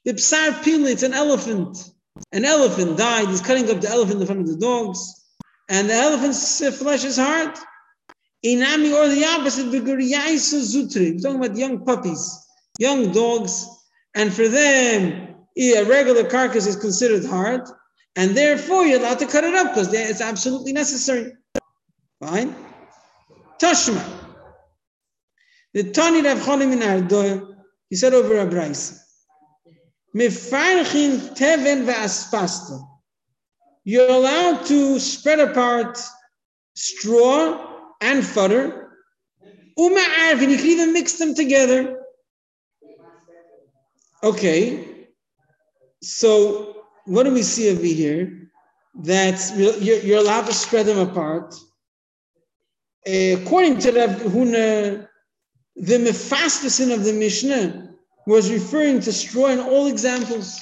The 0.05 0.15
psar 0.15 0.51
pili. 0.63 0.93
It's 0.93 1.03
an 1.03 1.15
elephant. 1.15 1.79
An 2.33 2.45
elephant 2.45 2.97
died. 2.97 3.29
He's 3.29 3.41
cutting 3.41 3.69
up 3.71 3.81
the 3.81 3.89
elephant 3.89 4.21
in 4.21 4.27
front 4.27 4.41
of 4.43 4.49
the 4.49 4.57
dogs 4.57 5.27
and 5.69 5.91
the 5.91 5.95
elephant's 5.95 6.79
flesh 6.79 7.05
is 7.05 7.17
hard. 7.17 7.57
Inami 8.45 8.95
or 8.95 9.09
the 9.09 9.25
opposite. 9.25 9.67
We're 9.67 9.81
talking 11.21 11.45
about 11.45 11.57
young 11.57 11.85
puppies, 11.85 12.46
young 12.79 13.13
dogs, 13.13 13.67
and 14.15 14.33
for 14.33 14.49
them, 14.49 15.35
a 15.59 15.85
regular 15.85 16.25
carcass 16.25 16.67
is 16.67 16.77
considered 16.77 17.25
hard, 17.25 17.63
and 18.17 18.37
therefore 18.37 18.85
you're 18.85 19.01
allowed 19.01 19.19
to 19.19 19.27
cut 19.27 19.45
it 19.45 19.55
up 19.55 19.75
because 19.75 19.93
it's 19.93 20.21
absolutely 20.21 20.73
necessary. 20.73 21.33
Fine. 22.21 22.55
Tashma. 23.61 24.03
The 25.75 25.91
Tani 25.91 26.23
Rav 26.23 26.39
Cholim 26.39 26.73
in 26.73 26.81
Ardoy, 26.81 27.55
he 27.91 27.97
said 27.97 28.15
over 28.15 28.39
a 28.39 28.47
Braisa, 28.47 28.99
Mefarchin 30.15 31.37
teven 31.37 31.85
ve'aspasta 31.85 32.81
you're 33.87 34.11
allowed 34.11 34.67
to 34.67 34.99
spread 34.99 35.39
apart 35.39 35.97
straw 36.75 37.85
and 38.01 38.27
fodder. 38.27 38.91
Uma'arv, 39.79 40.43
and 40.43 40.51
you 40.51 40.57
can 40.57 40.67
even 40.67 40.93
mix 40.93 41.13
them 41.19 41.37
together. 41.37 42.03
Okay, 44.27 45.07
so 46.03 46.83
what 47.05 47.23
do 47.23 47.33
we 47.33 47.45
see 47.45 47.71
over 47.71 47.81
here? 47.81 48.51
That 49.05 49.39
you're, 49.55 49.99
you're 50.01 50.19
allowed 50.19 50.47
to 50.47 50.53
spread 50.53 50.87
them 50.87 50.99
apart. 50.99 51.55
Eh, 53.07 53.37
according 53.41 53.79
to 53.79 53.93
Rav 53.93 54.11
Huna, 54.23 55.07
the 55.77 55.99
mephastasin 55.99 56.93
of 56.93 57.05
the 57.05 57.13
Mishnah 57.13 57.95
was 58.27 58.51
referring 58.51 58.99
to 59.03 59.13
straw 59.13 59.47
in 59.51 59.61
all 59.61 59.87
examples. 59.87 60.59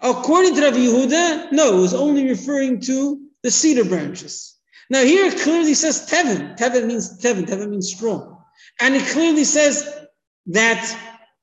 According 0.00 0.54
to 0.54 0.62
Rav 0.62 0.74
Yehuda, 0.74 1.52
no, 1.52 1.76
it 1.76 1.80
was 1.82 1.92
only 1.92 2.26
referring 2.26 2.80
to 2.80 3.20
the 3.42 3.50
cedar 3.50 3.84
branches. 3.84 4.56
Now 4.88 5.02
here 5.02 5.26
it 5.26 5.38
clearly 5.38 5.74
says 5.74 6.08
tevin. 6.08 6.56
Tevin 6.56 6.86
means 6.86 7.20
tevin. 7.20 7.44
Tevin 7.44 7.68
means 7.68 7.92
straw, 7.92 8.38
and 8.80 8.94
it 8.96 9.06
clearly 9.08 9.44
says 9.44 10.06
that 10.46 10.82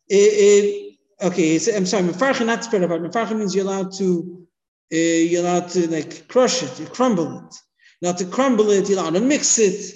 it, 0.09 0.15
it 0.15 0.84
okay. 1.21 1.55
I'm 1.75 1.85
sorry, 1.85 2.03
mefarcha 2.03 2.45
not 2.45 2.63
spread 2.63 2.83
apart. 2.83 3.01
Mefarcha 3.01 3.37
means 3.37 3.55
you're 3.55 3.65
allowed 3.65 3.93
to 3.93 4.47
uh, 4.93 4.95
you're 4.95 5.41
allowed 5.41 5.69
to 5.69 5.89
like 5.89 6.27
crush 6.27 6.63
it, 6.63 6.79
you 6.79 6.85
crumble 6.87 7.39
it. 7.39 7.55
Allowed 8.01 8.17
to 8.17 8.25
crumble 8.25 8.69
it. 8.71 8.89
You're 8.89 8.99
allowed 8.99 9.13
to 9.13 9.21
mix 9.21 9.57
it. 9.59 9.95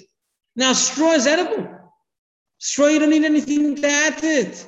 Now 0.56 0.72
straw 0.72 1.12
is 1.12 1.26
edible. 1.26 1.68
Straw 2.58 2.86
you 2.86 2.98
don't 2.98 3.10
need 3.10 3.24
anything 3.24 3.76
to 3.76 3.88
add 3.88 4.18
to 4.18 4.26
it, 4.26 4.66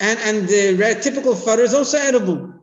and 0.00 0.18
and 0.20 0.48
the 0.48 0.98
typical 1.02 1.34
fodder 1.34 1.62
is 1.62 1.74
also 1.74 1.98
edible 1.98 2.54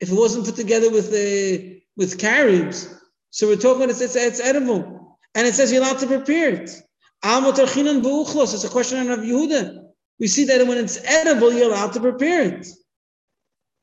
if 0.00 0.10
it 0.10 0.14
wasn't 0.14 0.44
put 0.44 0.56
together 0.56 0.90
with 0.90 1.10
the 1.10 1.80
with 1.96 2.18
caribs. 2.18 2.92
So 3.30 3.48
we're 3.48 3.56
talking 3.56 3.88
it's, 3.90 4.00
it's, 4.00 4.16
it's 4.16 4.40
edible. 4.40 5.18
And 5.34 5.46
it 5.46 5.54
says 5.54 5.72
you're 5.72 5.82
allowed 5.82 5.98
to 5.98 6.06
prepare 6.06 6.54
it. 6.54 6.70
It's 7.22 8.64
a 8.64 8.68
question 8.68 9.10
of 9.10 9.18
Yehuda. 9.20 9.85
We 10.18 10.26
see 10.26 10.44
that 10.44 10.66
when 10.66 10.78
it's 10.78 11.02
edible, 11.04 11.52
you're 11.52 11.70
allowed 11.70 11.92
to 11.94 12.00
prepare 12.00 12.42
it. 12.42 12.66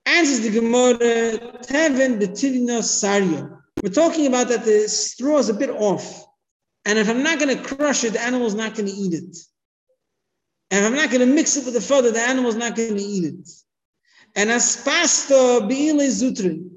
Answers 0.06 0.41
the 0.41 0.52
Gemara, 0.52 1.38
Tevin 1.63 2.19
Betivina 2.19 2.82
Saryo. 2.82 3.60
We're 3.82 3.89
talking 3.89 4.28
about 4.28 4.48
that 4.50 4.65
the 4.65 4.88
straw 4.88 5.38
is 5.38 5.50
a 5.50 5.54
bit 5.54 5.69
off. 5.69 6.26
And 6.86 7.00
if 7.00 7.10
I'm 7.10 7.24
not 7.24 7.39
going 7.39 7.56
to 7.56 7.63
crush 7.63 8.04
it, 8.04 8.13
the 8.13 8.22
animal's 8.22 8.56
not 8.56 8.76
going 8.76 8.88
to 8.88 8.91
eat 8.91 9.13
it. 9.13 9.38
And 10.72 10.84
if 10.84 10.91
I'm 10.91 10.96
not 10.96 11.12
going 11.12 11.28
to 11.28 11.34
mix 11.34 11.56
it 11.56 11.65
with 11.65 11.76
the 11.76 11.82
fodder, 11.82 12.12
the 12.12 12.19
animal's 12.19 12.56
not 12.56 12.76
going 12.76 12.96
to 12.96 13.02
eat 13.02 13.26
it 13.26 13.50
and 14.36 14.50
as 14.50 14.82
pasta 14.84 15.34
beile 15.69 16.08
zutrin, 16.10 16.69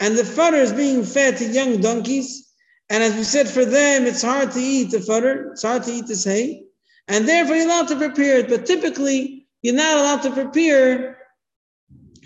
and 0.00 0.16
the 0.16 0.24
fodder 0.24 0.56
is 0.56 0.72
being 0.72 1.04
fed 1.04 1.36
to 1.36 1.44
young 1.44 1.80
donkeys. 1.80 2.52
And 2.90 3.02
as 3.02 3.14
we 3.14 3.22
said, 3.22 3.48
for 3.48 3.64
them, 3.64 4.04
it's 4.04 4.22
hard 4.22 4.50
to 4.52 4.60
eat 4.60 4.90
the 4.90 5.00
fodder, 5.00 5.52
it's 5.52 5.62
hard 5.62 5.84
to 5.84 5.92
eat 5.92 6.06
this 6.06 6.24
hay, 6.24 6.64
and 7.08 7.28
therefore 7.28 7.56
you're 7.56 7.66
allowed 7.66 7.88
to 7.88 7.96
prepare 7.96 8.38
it. 8.38 8.48
But 8.48 8.66
typically, 8.66 9.46
you're 9.62 9.74
not 9.74 9.96
allowed 9.96 10.22
to 10.22 10.30
prepare 10.30 11.18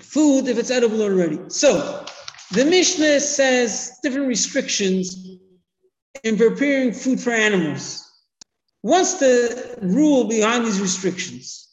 food 0.01 0.49
if 0.49 0.59
it's 0.59 0.71
edible 0.71 1.03
already. 1.03 1.38
So 1.49 2.05
the 2.53 2.64
Mishnah 2.64 3.21
says 3.21 3.99
different 4.03 4.29
restrictions 4.29 5.38
in 6.25 6.37
preparing 6.37 6.93
food 6.93 7.21
for 7.21 7.31
animals. 7.31 8.05
What's 8.83 9.14
the 9.14 9.79
rule 9.83 10.25
behind 10.29 10.64
these 10.64 10.81
restrictions? 10.81 11.69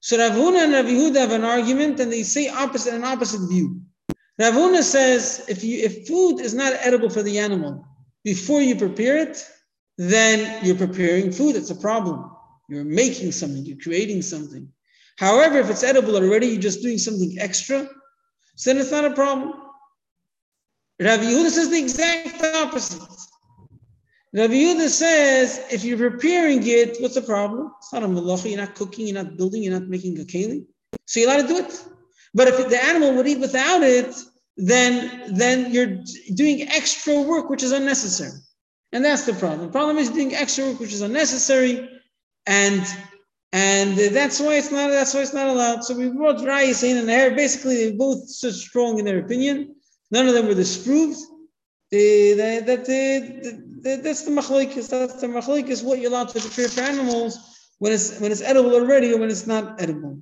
So 0.00 0.18
Rav 0.18 0.32
Huna 0.32 0.64
and 0.64 0.72
Rav 0.72 0.86
Yehuda 0.86 1.16
have 1.16 1.32
an 1.32 1.44
argument, 1.44 2.00
and 2.00 2.12
they 2.12 2.22
say 2.22 2.48
opposite 2.48 2.94
an 2.94 3.04
opposite 3.04 3.48
view. 3.48 3.80
Rav 4.38 4.54
Huna 4.54 4.82
says 4.82 5.44
if 5.48 5.64
you 5.64 5.78
if 5.82 6.06
food 6.06 6.40
is 6.40 6.54
not 6.54 6.72
edible 6.80 7.10
for 7.10 7.22
the 7.22 7.38
animal 7.38 7.84
before 8.24 8.60
you 8.60 8.76
prepare 8.76 9.18
it, 9.18 9.44
then 9.96 10.64
you're 10.64 10.76
preparing 10.76 11.32
food. 11.32 11.56
It's 11.56 11.70
a 11.70 11.74
problem. 11.74 12.30
You're 12.68 12.84
making 12.84 13.32
something. 13.32 13.64
You're 13.64 13.78
creating 13.78 14.22
something. 14.22 14.68
However, 15.16 15.58
if 15.58 15.70
it's 15.70 15.82
edible 15.82 16.16
already, 16.16 16.48
you're 16.48 16.60
just 16.60 16.82
doing 16.82 16.98
something 16.98 17.36
extra. 17.38 17.88
Then 18.64 18.78
it's 18.78 18.90
not 18.90 19.04
a 19.04 19.12
problem. 19.12 19.54
Rav 21.00 21.20
Yehuda 21.20 21.50
says 21.50 21.70
the 21.70 21.78
exact 21.78 22.42
opposite. 22.56 23.02
Rabbi 24.34 24.52
Yehuda 24.52 24.88
says, 24.88 25.64
if 25.70 25.84
you're 25.84 26.10
preparing 26.10 26.60
it, 26.66 26.98
what's 27.00 27.14
the 27.14 27.22
problem? 27.22 27.72
It's 27.78 27.92
not 27.92 28.02
a 28.02 28.06
malacha, 28.06 28.50
you're 28.50 28.60
not 28.60 28.74
cooking, 28.74 29.06
you're 29.06 29.22
not 29.22 29.38
building, 29.38 29.62
you're 29.62 29.72
not 29.72 29.88
making 29.88 30.20
a 30.20 30.24
keli. 30.24 30.66
So 31.06 31.20
you're 31.20 31.30
allowed 31.30 31.42
to 31.42 31.48
do 31.48 31.56
it. 31.58 31.84
But 32.34 32.48
if 32.48 32.68
the 32.68 32.84
animal 32.84 33.14
would 33.14 33.26
eat 33.26 33.40
without 33.40 33.82
it, 33.82 34.14
then, 34.58 35.34
then 35.34 35.72
you're 35.72 36.02
doing 36.34 36.68
extra 36.68 37.22
work 37.22 37.48
which 37.48 37.62
is 37.62 37.72
unnecessary. 37.72 38.38
And 38.92 39.02
that's 39.02 39.24
the 39.24 39.32
problem. 39.32 39.60
The 39.60 39.72
problem 39.72 39.96
is 39.96 40.10
doing 40.10 40.34
extra 40.34 40.66
work 40.66 40.80
which 40.80 40.92
is 40.92 41.00
unnecessary, 41.00 41.88
and 42.48 42.82
and 43.52 43.96
that's 43.96 44.40
why 44.40 44.54
it's 44.56 44.72
not 44.72 44.90
that's 44.90 45.14
why 45.14 45.20
it's 45.20 45.34
not 45.34 45.48
allowed. 45.48 45.84
So 45.84 45.94
we 45.94 46.08
brought 46.08 46.38
Rayas 46.38 46.82
in 46.82 46.96
and 46.96 47.08
Hair. 47.08 47.36
Basically, 47.36 47.76
they're 47.76 47.96
both 47.96 48.28
so 48.28 48.50
strong 48.50 48.98
in 48.98 49.04
their 49.04 49.20
opinion. 49.20 49.76
None 50.10 50.26
of 50.26 50.34
them 50.34 50.46
were 50.46 50.54
disproved. 50.54 51.18
They, 51.90 52.34
they, 52.34 52.60
that, 52.60 52.84
they, 52.84 53.96
that's 53.96 54.22
the 54.24 54.30
machlokes. 54.30 54.88
That's 54.88 55.20
the 55.20 55.26
machlokes. 55.26 55.82
What 55.82 55.98
you're 56.00 56.10
allowed 56.10 56.30
to 56.30 56.40
prepare 56.40 56.68
for 56.68 56.80
animals 56.80 57.38
when 57.78 57.92
it's 57.92 58.18
when 58.20 58.32
it's 58.32 58.42
edible 58.42 58.74
already 58.74 59.12
or 59.12 59.18
when 59.18 59.30
it's 59.30 59.46
not 59.46 59.80
edible. 59.80 60.18